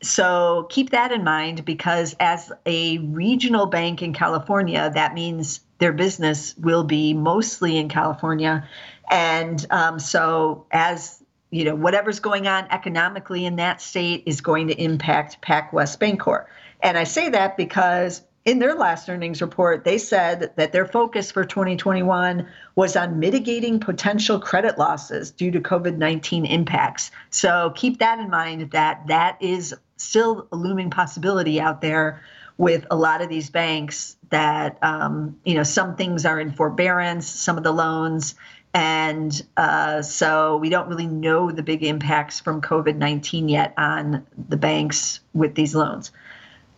So 0.00 0.66
keep 0.70 0.90
that 0.90 1.10
in 1.10 1.24
mind 1.24 1.64
because 1.64 2.14
as 2.20 2.52
a 2.66 2.98
regional 2.98 3.66
bank 3.66 4.02
in 4.02 4.12
California, 4.12 4.90
that 4.94 5.14
means 5.14 5.60
their 5.78 5.92
business 5.92 6.56
will 6.56 6.84
be 6.84 7.14
mostly 7.14 7.76
in 7.76 7.88
California. 7.88 8.68
And 9.10 9.64
um, 9.70 9.98
so 9.98 10.66
as 10.70 11.22
you 11.50 11.64
know, 11.64 11.74
whatever's 11.74 12.20
going 12.20 12.46
on 12.46 12.66
economically 12.70 13.46
in 13.46 13.56
that 13.56 13.80
state 13.80 14.22
is 14.26 14.40
going 14.40 14.68
to 14.68 14.74
impact 14.74 15.40
PacWest 15.40 15.98
Bancorp. 15.98 16.46
And 16.82 16.98
I 16.98 17.04
say 17.04 17.30
that 17.30 17.56
because 17.56 18.22
in 18.44 18.58
their 18.58 18.74
last 18.74 19.08
earnings 19.08 19.42
report, 19.42 19.84
they 19.84 19.98
said 19.98 20.52
that 20.56 20.72
their 20.72 20.86
focus 20.86 21.30
for 21.30 21.44
2021 21.44 22.46
was 22.76 22.96
on 22.96 23.18
mitigating 23.18 23.80
potential 23.80 24.38
credit 24.38 24.78
losses 24.78 25.30
due 25.30 25.50
to 25.50 25.60
COVID 25.60 25.96
19 25.96 26.46
impacts. 26.46 27.10
So 27.30 27.72
keep 27.74 27.98
that 27.98 28.18
in 28.18 28.30
mind 28.30 28.70
that 28.70 29.06
that 29.08 29.36
is 29.40 29.74
still 29.98 30.48
a 30.52 30.56
looming 30.56 30.90
possibility 30.90 31.60
out 31.60 31.80
there 31.80 32.22
with 32.56 32.86
a 32.90 32.96
lot 32.96 33.22
of 33.22 33.28
these 33.28 33.50
banks 33.50 34.16
that, 34.30 34.78
um, 34.82 35.38
you 35.44 35.54
know, 35.54 35.62
some 35.62 35.94
things 35.94 36.26
are 36.26 36.40
in 36.40 36.50
forbearance, 36.50 37.26
some 37.26 37.56
of 37.56 37.62
the 37.62 37.72
loans 37.72 38.34
and 38.74 39.42
uh, 39.56 40.02
so 40.02 40.56
we 40.58 40.68
don't 40.68 40.88
really 40.88 41.06
know 41.06 41.50
the 41.50 41.62
big 41.62 41.82
impacts 41.82 42.40
from 42.40 42.60
COVID 42.60 42.96
19 42.96 43.48
yet 43.48 43.74
on 43.76 44.26
the 44.48 44.56
banks 44.56 45.20
with 45.32 45.54
these 45.54 45.74
loans. 45.74 46.12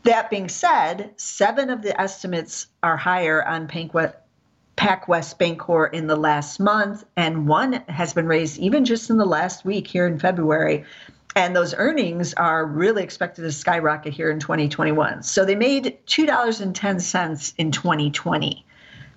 That 0.04 0.30
being 0.30 0.48
said, 0.48 1.12
seven 1.16 1.68
of 1.68 1.82
the 1.82 2.00
estimates 2.00 2.68
are 2.82 2.96
higher 2.96 3.46
on 3.46 3.68
PacWest 3.68 4.14
Bancorp 4.78 5.92
in 5.92 6.06
the 6.06 6.16
last 6.16 6.58
month, 6.58 7.04
and 7.16 7.46
one 7.46 7.74
has 7.88 8.14
been 8.14 8.26
raised 8.26 8.58
even 8.58 8.84
just 8.84 9.10
in 9.10 9.18
the 9.18 9.26
last 9.26 9.64
week 9.64 9.86
here 9.86 10.06
in 10.06 10.18
February. 10.18 10.84
And 11.36 11.54
those 11.54 11.74
earnings 11.74 12.34
are 12.34 12.66
really 12.66 13.02
expected 13.02 13.42
to 13.42 13.52
skyrocket 13.52 14.12
here 14.12 14.30
in 14.30 14.40
2021. 14.40 15.22
So 15.22 15.44
they 15.44 15.54
made 15.54 15.98
$2.10 16.06 17.54
in 17.56 17.70
2020, 17.70 18.66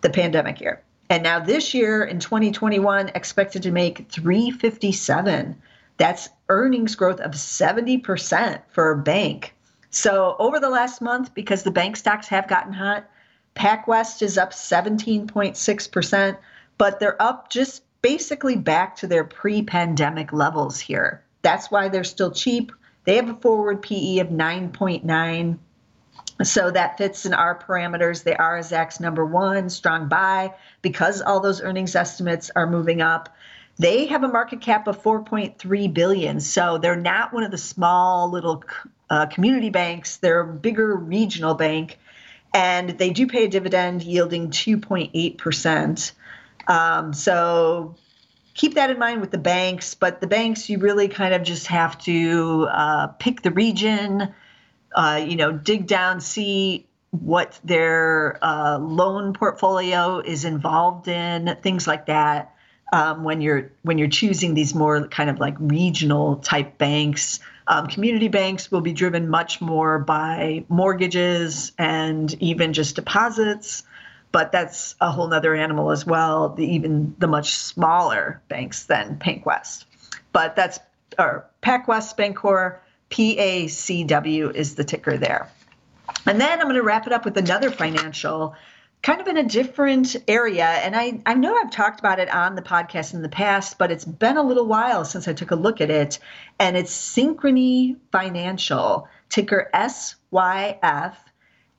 the 0.01 0.09
pandemic 0.09 0.61
year. 0.61 0.81
And 1.09 1.23
now 1.23 1.39
this 1.39 1.73
year 1.73 2.03
in 2.03 2.19
2021, 2.19 3.09
expected 3.09 3.63
to 3.63 3.71
make 3.71 4.09
357. 4.09 5.55
That's 5.97 6.29
earnings 6.49 6.95
growth 6.95 7.19
of 7.19 7.31
70% 7.31 8.61
for 8.69 8.91
a 8.91 8.97
bank. 8.97 9.55
So 9.89 10.35
over 10.39 10.59
the 10.59 10.69
last 10.69 11.01
month, 11.01 11.33
because 11.33 11.63
the 11.63 11.71
bank 11.71 11.97
stocks 11.97 12.27
have 12.27 12.47
gotten 12.47 12.73
hot, 12.73 13.05
PacWest 13.55 14.21
is 14.21 14.37
up 14.37 14.51
17.6%, 14.51 16.37
but 16.77 16.99
they're 16.99 17.21
up 17.21 17.49
just 17.49 17.83
basically 18.01 18.55
back 18.55 18.95
to 18.97 19.07
their 19.07 19.23
pre-pandemic 19.23 20.33
levels 20.33 20.79
here. 20.79 21.22
That's 21.43 21.69
why 21.69 21.89
they're 21.89 22.03
still 22.03 22.31
cheap. 22.31 22.71
They 23.05 23.15
have 23.17 23.29
a 23.29 23.35
forward 23.35 23.81
PE 23.83 24.19
of 24.19 24.29
9.9 24.29 25.59
so 26.41 26.71
that 26.71 26.97
fits 26.97 27.25
in 27.25 27.33
our 27.33 27.57
parameters. 27.57 28.23
They 28.23 28.35
are 28.35 28.57
a 28.57 28.61
Zacks 28.61 28.99
number 28.99 29.25
one, 29.25 29.69
strong 29.69 30.07
buy, 30.07 30.53
because 30.81 31.21
all 31.21 31.39
those 31.39 31.61
earnings 31.61 31.95
estimates 31.95 32.49
are 32.55 32.67
moving 32.67 33.01
up. 33.01 33.35
They 33.77 34.05
have 34.07 34.23
a 34.23 34.27
market 34.27 34.61
cap 34.61 34.87
of 34.87 35.01
4.3 35.01 35.93
billion, 35.93 36.39
so 36.39 36.77
they're 36.77 36.95
not 36.95 37.33
one 37.33 37.43
of 37.43 37.51
the 37.51 37.57
small 37.57 38.29
little 38.29 38.63
uh, 39.09 39.25
community 39.27 39.69
banks. 39.69 40.17
They're 40.17 40.41
a 40.41 40.53
bigger 40.53 40.95
regional 40.95 41.55
bank, 41.55 41.99
and 42.53 42.91
they 42.91 43.09
do 43.09 43.27
pay 43.27 43.45
a 43.45 43.47
dividend 43.47 44.03
yielding 44.03 44.49
2.8 44.49 45.37
percent. 45.37 46.11
Um, 46.67 47.13
so 47.13 47.95
keep 48.53 48.75
that 48.75 48.89
in 48.89 48.99
mind 48.99 49.21
with 49.21 49.31
the 49.31 49.37
banks. 49.37 49.95
But 49.95 50.21
the 50.21 50.27
banks, 50.27 50.69
you 50.69 50.79
really 50.79 51.07
kind 51.07 51.33
of 51.33 51.43
just 51.43 51.67
have 51.67 51.97
to 51.99 52.67
uh, 52.71 53.07
pick 53.07 53.41
the 53.41 53.51
region, 53.51 54.33
uh, 54.95 55.23
you 55.25 55.35
know, 55.35 55.51
dig 55.51 55.87
down, 55.87 56.21
see 56.21 56.87
what 57.11 57.59
their 57.63 58.39
uh, 58.43 58.77
loan 58.79 59.33
portfolio 59.33 60.19
is 60.19 60.45
involved 60.45 61.07
in, 61.07 61.57
things 61.61 61.87
like 61.87 62.07
that. 62.07 62.55
Um, 62.91 63.23
when 63.23 63.41
you're 63.41 63.71
when 63.81 63.97
you're 63.97 64.07
choosing 64.07 64.53
these 64.53 64.75
more 64.75 65.07
kind 65.07 65.29
of 65.29 65.39
like 65.39 65.55
regional 65.57 66.35
type 66.37 66.77
banks, 66.77 67.39
um, 67.65 67.87
community 67.87 68.27
banks 68.27 68.71
will 68.71 68.81
be 68.81 68.93
driven 68.93 69.29
much 69.29 69.61
more 69.61 69.97
by 69.97 70.63
mortgages 70.69 71.71
and 71.79 72.31
even 72.41 72.73
just 72.73 72.95
deposits 72.95 73.83
but 74.33 74.51
that's 74.51 74.95
a 74.99 75.09
whole 75.09 75.27
nother 75.29 75.55
animal 75.55 75.91
as 75.91 76.05
well. 76.05 76.49
The, 76.49 76.65
even 76.65 77.15
the 77.19 77.27
much 77.27 77.53
smaller 77.53 78.41
banks 78.49 78.83
than 78.87 79.17
PacWest, 79.17 79.85
but 80.33 80.57
that's 80.57 80.79
or 81.17 81.45
PacWest 81.61 82.17
Bancorp, 82.17 82.79
PACW 83.09 84.53
is 84.53 84.75
the 84.75 84.83
ticker 84.83 85.17
there. 85.17 85.49
And 86.25 86.41
then 86.41 86.59
I'm 86.59 86.65
going 86.65 86.75
to 86.75 86.83
wrap 86.83 87.07
it 87.07 87.13
up 87.13 87.25
with 87.25 87.37
another 87.37 87.69
financial, 87.69 88.55
kind 89.03 89.21
of 89.21 89.27
in 89.27 89.37
a 89.37 89.43
different 89.43 90.15
area. 90.27 90.65
And 90.65 90.95
I, 90.95 91.21
I 91.25 91.35
know 91.35 91.55
I've 91.55 91.71
talked 91.71 91.99
about 91.99 92.19
it 92.19 92.33
on 92.33 92.55
the 92.55 92.61
podcast 92.61 93.13
in 93.13 93.21
the 93.21 93.29
past, 93.29 93.77
but 93.77 93.91
it's 93.91 94.05
been 94.05 94.37
a 94.37 94.43
little 94.43 94.65
while 94.65 95.05
since 95.05 95.27
I 95.27 95.33
took 95.33 95.51
a 95.51 95.55
look 95.55 95.79
at 95.81 95.89
it. 95.89 96.19
And 96.59 96.75
it's 96.75 97.15
Synchrony 97.15 97.97
Financial, 98.11 99.07
ticker 99.29 99.69
SYF. 99.73 101.15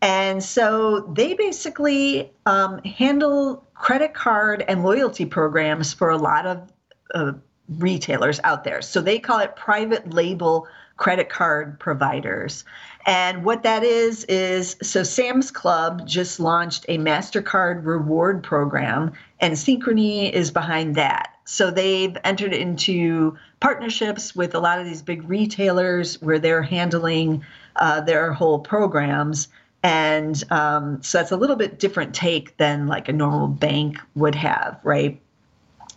And 0.04 0.44
so 0.44 1.00
they 1.14 1.32
basically 1.32 2.30
um, 2.44 2.78
handle 2.80 3.66
credit 3.72 4.12
card 4.12 4.62
and 4.68 4.84
loyalty 4.84 5.24
programs 5.24 5.94
for 5.94 6.10
a 6.10 6.18
lot 6.18 6.44
of 6.44 6.70
uh, 7.14 7.32
retailers 7.78 8.38
out 8.44 8.64
there. 8.64 8.82
So 8.82 9.00
they 9.00 9.18
call 9.18 9.40
it 9.40 9.56
private 9.56 10.12
label 10.12 10.68
credit 10.98 11.30
card 11.30 11.80
providers. 11.80 12.66
And 13.06 13.44
what 13.46 13.62
that 13.62 13.82
is, 13.82 14.24
is 14.24 14.76
so 14.82 15.02
Sam's 15.02 15.50
Club 15.50 16.06
just 16.06 16.38
launched 16.38 16.84
a 16.88 16.98
MasterCard 16.98 17.86
reward 17.86 18.42
program, 18.42 19.12
and 19.40 19.54
Synchrony 19.54 20.30
is 20.30 20.50
behind 20.50 20.96
that. 20.96 21.30
So 21.46 21.70
they've 21.70 22.16
entered 22.24 22.52
into 22.52 23.38
partnerships 23.60 24.36
with 24.36 24.54
a 24.54 24.60
lot 24.60 24.78
of 24.78 24.84
these 24.84 25.00
big 25.00 25.26
retailers 25.28 26.20
where 26.20 26.38
they're 26.38 26.62
handling 26.62 27.42
uh, 27.76 28.02
their 28.02 28.34
whole 28.34 28.58
programs. 28.58 29.48
And 29.84 30.42
um, 30.50 31.02
so 31.02 31.18
that's 31.18 31.30
a 31.30 31.36
little 31.36 31.56
bit 31.56 31.78
different 31.78 32.14
take 32.14 32.56
than 32.56 32.86
like 32.86 33.10
a 33.10 33.12
normal 33.12 33.48
bank 33.48 34.00
would 34.14 34.34
have, 34.34 34.80
right? 34.82 35.20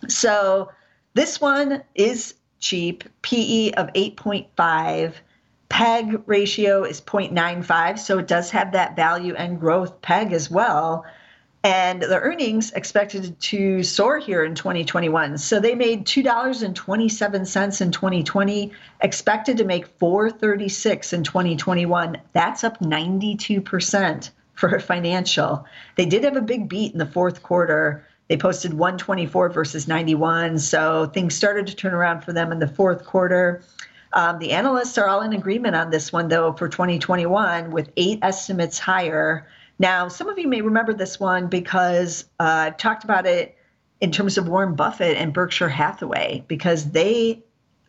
So 0.08 0.70
this 1.14 1.40
one 1.40 1.82
is 1.94 2.34
cheap, 2.60 3.02
PE 3.22 3.70
of 3.72 3.86
8.5. 3.94 5.14
PEG 5.70 6.22
ratio 6.26 6.84
is 6.84 7.00
0.95, 7.00 7.98
so 7.98 8.18
it 8.18 8.28
does 8.28 8.50
have 8.50 8.72
that 8.72 8.94
value 8.94 9.34
and 9.34 9.58
growth 9.58 10.00
PEG 10.02 10.32
as 10.32 10.50
well 10.50 11.04
and 11.64 12.02
the 12.02 12.20
earnings 12.20 12.70
expected 12.72 13.38
to 13.40 13.82
soar 13.82 14.18
here 14.18 14.44
in 14.44 14.54
2021. 14.54 15.38
So 15.38 15.58
they 15.58 15.74
made 15.74 16.06
$2.27 16.06 17.80
in 17.80 17.92
2020, 17.92 18.72
expected 19.00 19.56
to 19.56 19.64
make 19.64 19.86
436 19.98 21.12
in 21.12 21.24
2021. 21.24 22.18
That's 22.32 22.62
up 22.62 22.78
92% 22.78 24.30
for 24.54 24.68
a 24.68 24.80
financial. 24.80 25.64
They 25.96 26.06
did 26.06 26.24
have 26.24 26.36
a 26.36 26.42
big 26.42 26.68
beat 26.68 26.92
in 26.92 26.98
the 26.98 27.06
fourth 27.06 27.42
quarter. 27.42 28.06
They 28.28 28.36
posted 28.36 28.74
124 28.74 29.48
versus 29.48 29.88
91. 29.88 30.58
So 30.58 31.06
things 31.06 31.34
started 31.34 31.66
to 31.66 31.74
turn 31.74 31.94
around 31.94 32.22
for 32.22 32.32
them 32.32 32.52
in 32.52 32.60
the 32.60 32.68
fourth 32.68 33.04
quarter. 33.04 33.62
Um, 34.12 34.38
the 34.38 34.52
analysts 34.52 34.96
are 34.96 35.08
all 35.08 35.22
in 35.22 35.32
agreement 35.32 35.74
on 35.76 35.90
this 35.90 36.12
one, 36.12 36.28
though, 36.28 36.52
for 36.52 36.68
2021, 36.68 37.70
with 37.70 37.90
eight 37.96 38.20
estimates 38.22 38.78
higher. 38.78 39.46
Now, 39.78 40.08
some 40.08 40.28
of 40.28 40.38
you 40.38 40.48
may 40.48 40.60
remember 40.60 40.92
this 40.92 41.20
one 41.20 41.46
because 41.46 42.24
uh, 42.40 42.66
I've 42.66 42.76
talked 42.76 43.04
about 43.04 43.26
it 43.26 43.56
in 44.00 44.10
terms 44.10 44.38
of 44.38 44.48
Warren 44.48 44.74
Buffett 44.74 45.16
and 45.16 45.32
Berkshire 45.32 45.68
Hathaway 45.68 46.44
because 46.48 46.90
they 46.90 47.44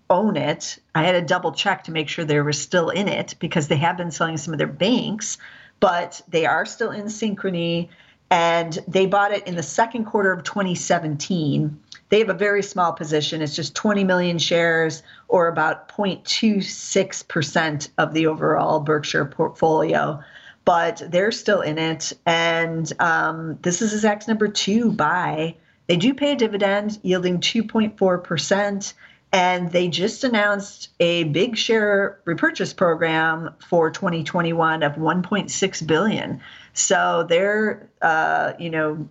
own 0.09 0.37
it. 0.37 0.77
I 0.93 1.03
had 1.03 1.13
to 1.13 1.21
double 1.21 1.51
check 1.51 1.85
to 1.85 1.91
make 1.91 2.09
sure 2.09 2.25
they 2.25 2.41
were 2.41 2.53
still 2.53 2.89
in 2.89 3.07
it 3.07 3.35
because 3.39 3.67
they 3.67 3.77
have 3.77 3.97
been 3.97 4.11
selling 4.11 4.37
some 4.37 4.53
of 4.53 4.57
their 4.57 4.67
banks, 4.67 5.37
but 5.79 6.21
they 6.27 6.45
are 6.45 6.65
still 6.65 6.91
in 6.91 7.05
Synchrony 7.05 7.89
and 8.31 8.77
they 8.87 9.07
bought 9.07 9.31
it 9.31 9.47
in 9.47 9.55
the 9.55 9.63
second 9.63 10.05
quarter 10.05 10.31
of 10.31 10.43
2017. 10.43 11.79
They 12.09 12.19
have 12.19 12.29
a 12.29 12.35
very 12.35 12.61
small 12.61 12.93
position. 12.93 13.41
It's 13.41 13.55
just 13.55 13.75
20 13.75 14.03
million 14.03 14.37
shares 14.37 15.01
or 15.27 15.47
about 15.47 15.89
0.26% 15.89 17.89
of 17.97 18.13
the 18.13 18.27
overall 18.27 18.79
Berkshire 18.79 19.25
portfolio 19.25 20.23
but 20.69 21.01
they're 21.07 21.31
still 21.31 21.61
in 21.61 21.79
it. 21.79 22.13
And 22.27 22.93
um, 22.99 23.57
this 23.63 23.81
is 23.81 24.03
Zacks 24.03 24.27
number 24.27 24.47
two 24.47 24.91
buy. 24.91 25.55
They 25.87 25.97
do 25.97 26.13
pay 26.13 26.33
a 26.33 26.35
dividend 26.35 26.99
yielding 27.01 27.39
2.4%. 27.39 28.93
And 29.33 29.71
they 29.71 29.87
just 29.87 30.23
announced 30.23 30.89
a 30.99 31.23
big 31.23 31.57
share 31.57 32.19
repurchase 32.23 32.71
program 32.71 33.55
for 33.67 33.89
2021 33.89 34.83
of 34.83 34.93
1.6 34.93 35.87
billion. 35.87 36.39
So 36.73 37.25
they're, 37.27 37.89
uh, 38.03 38.53
you 38.59 38.69
know, 38.69 39.09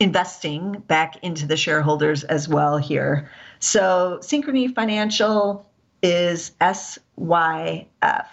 investing 0.00 0.72
back 0.88 1.22
into 1.22 1.46
the 1.46 1.56
shareholders 1.56 2.24
as 2.24 2.48
well 2.48 2.78
here. 2.78 3.30
So 3.60 4.18
Synchrony 4.20 4.74
Financial 4.74 5.70
is 6.02 6.50
SYF. 6.60 8.26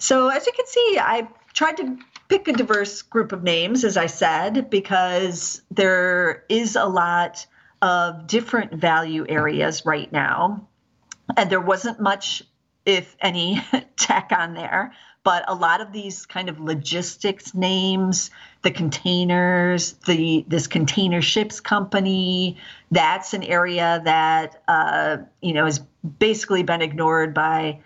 So, 0.00 0.28
as 0.28 0.46
you 0.46 0.52
can 0.52 0.66
see, 0.66 0.98
I 0.98 1.28
tried 1.52 1.76
to 1.76 1.98
pick 2.28 2.48
a 2.48 2.54
diverse 2.54 3.02
group 3.02 3.32
of 3.32 3.42
names, 3.42 3.84
as 3.84 3.98
I 3.98 4.06
said, 4.06 4.70
because 4.70 5.60
there 5.70 6.44
is 6.48 6.74
a 6.74 6.86
lot 6.86 7.46
of 7.82 8.26
different 8.26 8.72
value 8.72 9.26
areas 9.28 9.84
right 9.84 10.10
now. 10.10 10.66
And 11.36 11.50
there 11.50 11.60
wasn't 11.60 12.00
much, 12.00 12.42
if 12.86 13.14
any, 13.20 13.62
tech 13.96 14.32
on 14.34 14.54
there, 14.54 14.92
but 15.22 15.44
a 15.48 15.54
lot 15.54 15.82
of 15.82 15.92
these 15.92 16.24
kind 16.24 16.48
of 16.48 16.58
logistics 16.58 17.54
names, 17.54 18.30
the 18.62 18.70
containers, 18.70 19.92
the 20.06 20.46
this 20.48 20.66
container 20.66 21.20
ships 21.20 21.60
company, 21.60 22.56
that's 22.90 23.34
an 23.34 23.42
area 23.42 24.00
that 24.04 24.62
uh, 24.66 25.18
you 25.42 25.52
know 25.52 25.66
has 25.66 25.78
basically 26.18 26.62
been 26.62 26.80
ignored 26.80 27.34
by 27.34 27.80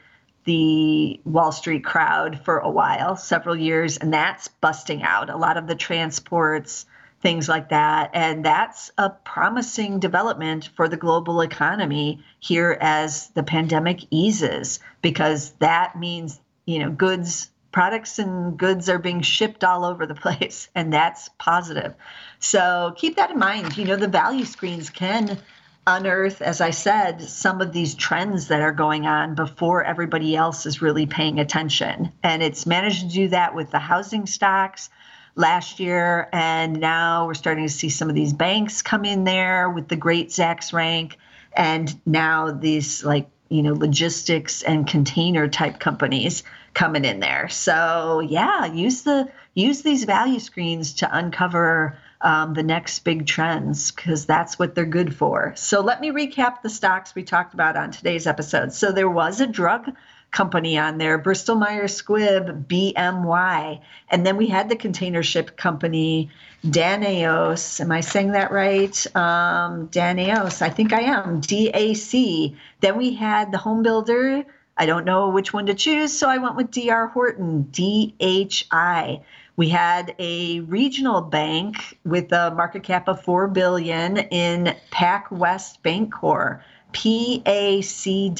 the 0.44 1.20
Wall 1.24 1.52
Street 1.52 1.84
crowd 1.84 2.40
for 2.44 2.58
a 2.58 2.70
while, 2.70 3.16
several 3.16 3.56
years, 3.56 3.96
and 3.96 4.12
that's 4.12 4.48
busting 4.48 5.02
out. 5.02 5.30
A 5.30 5.36
lot 5.36 5.56
of 5.56 5.66
the 5.66 5.74
transports, 5.74 6.86
things 7.24 7.48
like 7.48 7.70
that. 7.70 8.10
And 8.12 8.44
that's 8.44 8.92
a 8.98 9.08
promising 9.08 9.98
development 9.98 10.68
for 10.76 10.88
the 10.88 10.98
global 10.98 11.40
economy 11.40 12.22
here 12.38 12.76
as 12.78 13.30
the 13.30 13.42
pandemic 13.42 14.00
eases, 14.10 14.80
because 15.00 15.52
that 15.52 15.98
means, 15.98 16.38
you 16.66 16.80
know, 16.80 16.90
goods, 16.90 17.50
products 17.72 18.18
and 18.18 18.58
goods 18.58 18.90
are 18.90 18.98
being 18.98 19.22
shipped 19.22 19.64
all 19.64 19.86
over 19.86 20.04
the 20.04 20.14
place, 20.26 20.68
and 20.74 20.92
that's 20.92 21.30
positive. 21.38 21.94
So 22.38 22.92
keep 22.96 23.16
that 23.16 23.30
in 23.30 23.38
mind. 23.38 23.78
You 23.78 23.86
know, 23.86 23.96
the 23.96 24.08
value 24.08 24.44
screens 24.44 24.90
can 24.90 25.38
unearth, 25.86 26.40
as 26.40 26.60
I 26.60 26.70
said, 26.70 27.22
some 27.22 27.60
of 27.60 27.72
these 27.72 27.94
trends 27.94 28.48
that 28.48 28.60
are 28.60 28.72
going 28.72 29.06
on 29.06 29.34
before 29.34 29.84
everybody 29.84 30.34
else 30.34 30.66
is 30.66 30.82
really 30.82 31.06
paying 31.06 31.38
attention. 31.38 32.12
And 32.22 32.42
it's 32.42 32.66
managed 32.66 33.00
to 33.00 33.08
do 33.08 33.28
that 33.28 33.54
with 33.54 33.70
the 33.70 33.78
housing 33.78 34.26
stocks 34.26 34.88
last 35.34 35.80
year. 35.80 36.28
And 36.32 36.80
now 36.80 37.26
we're 37.26 37.34
starting 37.34 37.66
to 37.66 37.72
see 37.72 37.90
some 37.90 38.08
of 38.08 38.14
these 38.14 38.32
banks 38.32 38.82
come 38.82 39.04
in 39.04 39.24
there 39.24 39.68
with 39.68 39.88
the 39.88 39.96
great 39.96 40.28
Zacks 40.28 40.72
rank. 40.72 41.18
And 41.56 41.94
now 42.06 42.50
these 42.50 43.04
like, 43.04 43.28
you 43.48 43.62
know, 43.62 43.74
logistics 43.74 44.62
and 44.62 44.86
container 44.86 45.48
type 45.48 45.78
companies 45.78 46.42
coming 46.72 47.04
in 47.04 47.20
there. 47.20 47.48
So 47.48 48.20
yeah, 48.20 48.66
use 48.66 49.02
the 49.02 49.30
use 49.54 49.82
these 49.82 50.04
value 50.04 50.40
screens 50.40 50.94
to 50.94 51.16
uncover 51.16 51.96
um, 52.24 52.54
the 52.54 52.62
next 52.62 53.00
big 53.00 53.26
trends 53.26 53.90
because 53.90 54.24
that's 54.24 54.58
what 54.58 54.74
they're 54.74 54.86
good 54.86 55.14
for. 55.14 55.52
So 55.56 55.80
let 55.80 56.00
me 56.00 56.10
recap 56.10 56.62
the 56.62 56.70
stocks 56.70 57.14
we 57.14 57.22
talked 57.22 57.54
about 57.54 57.76
on 57.76 57.90
today's 57.90 58.26
episode. 58.26 58.72
So 58.72 58.90
there 58.90 59.10
was 59.10 59.40
a 59.40 59.46
drug 59.46 59.94
company 60.30 60.76
on 60.76 60.98
there, 60.98 61.18
Bristol 61.18 61.54
Myers 61.54 62.00
Squibb, 62.00 62.66
BMY. 62.66 63.80
And 64.10 64.26
then 64.26 64.36
we 64.36 64.48
had 64.48 64.68
the 64.68 64.74
container 64.74 65.22
ship 65.22 65.56
company, 65.56 66.30
Danaos. 66.64 67.80
Am 67.80 67.92
I 67.92 68.00
saying 68.00 68.32
that 68.32 68.50
right? 68.50 69.06
Um, 69.14 69.88
Danaos, 69.88 70.62
I 70.62 70.70
think 70.70 70.92
I 70.92 71.02
am, 71.02 71.40
DAC. 71.40 72.56
Then 72.80 72.96
we 72.96 73.14
had 73.14 73.52
the 73.52 73.58
home 73.58 73.82
builder. 73.82 74.44
I 74.76 74.86
don't 74.86 75.04
know 75.04 75.28
which 75.28 75.52
one 75.52 75.66
to 75.66 75.74
choose, 75.74 76.12
so 76.12 76.28
I 76.28 76.38
went 76.38 76.56
with 76.56 76.72
DR 76.72 77.06
Horton, 77.12 77.68
DHI. 77.70 79.20
We 79.56 79.68
had 79.68 80.16
a 80.18 80.60
regional 80.60 81.20
bank 81.20 81.98
with 82.04 82.32
a 82.32 82.52
market 82.52 82.82
cap 82.82 83.06
of 83.08 83.22
4 83.22 83.48
billion 83.48 84.16
in 84.16 84.74
PacWest 84.90 85.78
Bancorp, 85.84 86.60
PACW. 86.92 88.32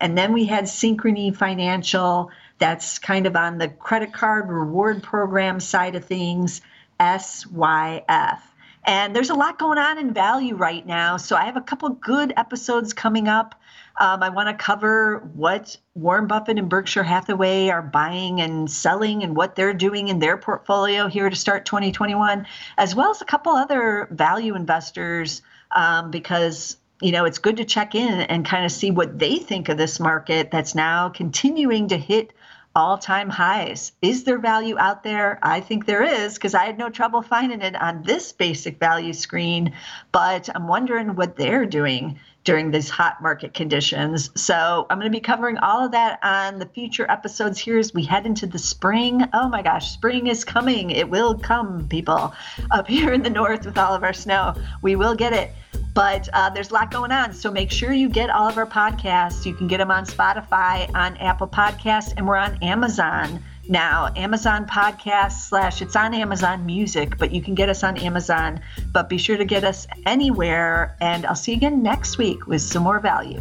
And 0.00 0.18
then 0.18 0.32
we 0.32 0.46
had 0.46 0.64
Synchrony 0.64 1.36
Financial, 1.36 2.30
that's 2.58 2.98
kind 2.98 3.26
of 3.26 3.36
on 3.36 3.58
the 3.58 3.68
credit 3.68 4.12
card 4.12 4.48
reward 4.48 5.02
program 5.02 5.60
side 5.60 5.94
of 5.94 6.04
things, 6.04 6.60
SYF. 6.98 8.40
And 8.84 9.14
there's 9.14 9.30
a 9.30 9.34
lot 9.34 9.58
going 9.58 9.78
on 9.78 9.98
in 9.98 10.12
value 10.12 10.56
right 10.56 10.84
now. 10.84 11.16
So 11.16 11.36
I 11.36 11.44
have 11.44 11.56
a 11.56 11.60
couple 11.60 11.88
good 11.90 12.32
episodes 12.36 12.92
coming 12.92 13.28
up. 13.28 13.54
Um, 14.00 14.22
I 14.22 14.30
want 14.30 14.48
to 14.48 14.54
cover 14.54 15.18
what 15.34 15.76
Warren 15.94 16.26
Buffett 16.26 16.58
and 16.58 16.68
Berkshire 16.68 17.04
Hathaway 17.04 17.68
are 17.68 17.82
buying 17.82 18.40
and 18.40 18.70
selling 18.70 19.22
and 19.22 19.36
what 19.36 19.54
they're 19.54 19.74
doing 19.74 20.08
in 20.08 20.18
their 20.18 20.36
portfolio 20.36 21.08
here 21.08 21.28
to 21.30 21.36
start 21.36 21.64
2021, 21.66 22.46
as 22.78 22.94
well 22.94 23.10
as 23.10 23.20
a 23.20 23.24
couple 23.24 23.52
other 23.52 24.08
value 24.10 24.56
investors, 24.56 25.42
um, 25.70 26.10
because 26.10 26.76
you 27.00 27.12
know 27.12 27.24
it's 27.24 27.38
good 27.38 27.58
to 27.58 27.64
check 27.64 27.94
in 27.94 28.20
and 28.20 28.46
kind 28.46 28.64
of 28.64 28.72
see 28.72 28.90
what 28.90 29.18
they 29.18 29.36
think 29.36 29.68
of 29.68 29.76
this 29.76 30.00
market 30.00 30.50
that's 30.50 30.74
now 30.74 31.08
continuing 31.08 31.88
to 31.88 31.98
hit 31.98 32.32
all 32.74 32.98
time 32.98 33.28
highs. 33.28 33.92
Is 34.02 34.24
there 34.24 34.38
value 34.38 34.78
out 34.78 35.02
there? 35.02 35.38
I 35.42 35.60
think 35.60 35.86
there 35.86 36.02
is 36.02 36.34
because 36.34 36.54
I 36.54 36.64
had 36.64 36.78
no 36.78 36.88
trouble 36.88 37.22
finding 37.22 37.60
it 37.60 37.76
on 37.76 38.02
this 38.02 38.32
basic 38.32 38.78
value 38.78 39.12
screen, 39.12 39.72
but 40.10 40.48
I'm 40.54 40.68
wondering 40.68 41.14
what 41.14 41.36
they're 41.36 41.66
doing 41.66 42.18
during 42.44 42.70
these 42.70 42.88
hot 42.90 43.22
market 43.22 43.54
conditions. 43.54 44.30
So 44.34 44.86
I'm 44.90 44.98
going 44.98 45.10
to 45.10 45.16
be 45.16 45.20
covering 45.20 45.58
all 45.58 45.84
of 45.84 45.92
that 45.92 46.18
on 46.22 46.58
the 46.58 46.66
future 46.66 47.08
episodes 47.10 47.58
here 47.58 47.78
as 47.78 47.94
we 47.94 48.02
head 48.02 48.26
into 48.26 48.46
the 48.46 48.58
spring. 48.58 49.28
Oh 49.32 49.48
my 49.48 49.62
gosh, 49.62 49.92
spring 49.92 50.26
is 50.26 50.44
coming. 50.44 50.90
It 50.90 51.08
will 51.08 51.38
come, 51.38 51.88
people, 51.88 52.34
up 52.70 52.88
here 52.88 53.12
in 53.12 53.22
the 53.22 53.30
north 53.30 53.64
with 53.64 53.78
all 53.78 53.94
of 53.94 54.02
our 54.02 54.12
snow. 54.12 54.54
We 54.82 54.96
will 54.96 55.14
get 55.14 55.32
it. 55.32 55.52
But 55.94 56.28
uh, 56.32 56.50
there's 56.50 56.70
a 56.70 56.74
lot 56.74 56.90
going 56.90 57.12
on. 57.12 57.32
So 57.32 57.50
make 57.50 57.70
sure 57.70 57.92
you 57.92 58.08
get 58.08 58.30
all 58.30 58.48
of 58.48 58.56
our 58.56 58.66
podcasts. 58.66 59.44
You 59.44 59.54
can 59.54 59.68
get 59.68 59.78
them 59.78 59.90
on 59.90 60.06
Spotify, 60.06 60.92
on 60.94 61.16
Apple 61.18 61.48
Podcasts, 61.48 62.14
and 62.16 62.26
we're 62.26 62.36
on 62.36 62.56
Amazon 62.62 63.42
now. 63.68 64.12
Amazon 64.16 64.66
Podcast 64.66 65.48
slash 65.48 65.82
it's 65.82 65.94
on 65.94 66.14
Amazon 66.14 66.64
Music, 66.64 67.18
but 67.18 67.32
you 67.32 67.42
can 67.42 67.54
get 67.54 67.68
us 67.68 67.84
on 67.84 67.98
Amazon. 67.98 68.60
But 68.92 69.08
be 69.08 69.18
sure 69.18 69.36
to 69.36 69.44
get 69.44 69.64
us 69.64 69.86
anywhere. 70.06 70.96
And 71.00 71.26
I'll 71.26 71.34
see 71.34 71.52
you 71.52 71.58
again 71.58 71.82
next 71.82 72.18
week 72.18 72.46
with 72.46 72.62
some 72.62 72.82
more 72.82 72.98
value. 73.00 73.40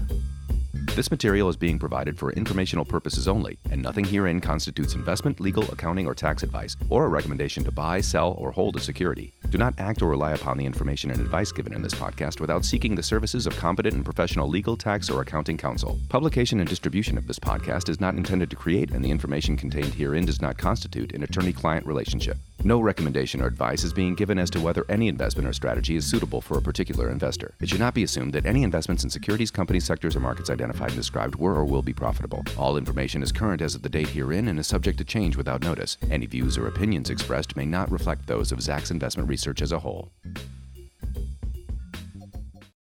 This 0.95 1.09
material 1.09 1.47
is 1.47 1.55
being 1.55 1.79
provided 1.79 2.19
for 2.19 2.33
informational 2.33 2.83
purposes 2.83 3.25
only, 3.27 3.57
and 3.69 3.81
nothing 3.81 4.03
herein 4.03 4.41
constitutes 4.41 4.93
investment, 4.93 5.39
legal, 5.39 5.63
accounting, 5.71 6.05
or 6.05 6.13
tax 6.13 6.43
advice, 6.43 6.75
or 6.89 7.05
a 7.05 7.07
recommendation 7.07 7.63
to 7.63 7.71
buy, 7.71 8.01
sell, 8.01 8.33
or 8.33 8.51
hold 8.51 8.75
a 8.75 8.79
security. 8.79 9.33
Do 9.51 9.57
not 9.57 9.73
act 9.77 10.01
or 10.01 10.09
rely 10.09 10.31
upon 10.31 10.57
the 10.57 10.65
information 10.65 11.11
and 11.11 11.19
advice 11.19 11.51
given 11.51 11.73
in 11.73 11.81
this 11.81 11.93
podcast 11.93 12.39
without 12.39 12.63
seeking 12.63 12.95
the 12.95 13.03
services 13.03 13.45
of 13.45 13.57
competent 13.57 13.95
and 13.95 14.05
professional 14.05 14.47
legal, 14.47 14.77
tax, 14.77 15.09
or 15.09 15.21
accounting 15.21 15.57
counsel. 15.57 15.99
Publication 16.07 16.61
and 16.61 16.69
distribution 16.69 17.17
of 17.17 17.27
this 17.27 17.37
podcast 17.37 17.89
is 17.89 17.99
not 17.99 18.15
intended 18.15 18.49
to 18.49 18.55
create, 18.55 18.91
and 18.91 19.03
the 19.03 19.11
information 19.11 19.57
contained 19.57 19.93
herein 19.93 20.25
does 20.25 20.41
not 20.41 20.57
constitute 20.57 21.11
an 21.11 21.23
attorney 21.23 21.51
client 21.51 21.85
relationship. 21.85 22.37
No 22.63 22.79
recommendation 22.79 23.41
or 23.41 23.47
advice 23.47 23.83
is 23.83 23.91
being 23.91 24.13
given 24.13 24.37
as 24.37 24.49
to 24.51 24.61
whether 24.61 24.85
any 24.87 25.07
investment 25.07 25.49
or 25.49 25.53
strategy 25.53 25.95
is 25.95 26.05
suitable 26.05 26.41
for 26.41 26.57
a 26.57 26.61
particular 26.61 27.09
investor. 27.09 27.53
It 27.59 27.67
should 27.67 27.79
not 27.79 27.95
be 27.95 28.03
assumed 28.03 28.33
that 28.33 28.45
any 28.45 28.63
investments 28.63 29.03
in 29.03 29.09
securities, 29.09 29.51
companies, 29.51 29.83
sectors, 29.83 30.15
or 30.15 30.19
markets 30.19 30.49
identified 30.49 30.89
and 30.89 30.97
described 30.97 31.35
were 31.35 31.55
or 31.55 31.65
will 31.65 31.81
be 31.81 31.91
profitable. 31.91 32.45
All 32.57 32.77
information 32.77 33.23
is 33.23 33.31
current 33.31 33.61
as 33.61 33.75
of 33.75 33.81
the 33.81 33.89
date 33.89 34.09
herein 34.09 34.47
and 34.47 34.59
is 34.59 34.67
subject 34.67 34.99
to 34.99 35.03
change 35.03 35.35
without 35.35 35.61
notice. 35.63 35.97
Any 36.09 36.27
views 36.27 36.57
or 36.57 36.67
opinions 36.67 37.09
expressed 37.09 37.57
may 37.57 37.65
not 37.65 37.91
reflect 37.91 38.27
those 38.27 38.51
of 38.51 38.59
Zacks 38.59 38.91
Investment 38.91 39.27
Research 39.41 39.63
as 39.63 39.71
a 39.71 39.79
whole. 39.79 40.11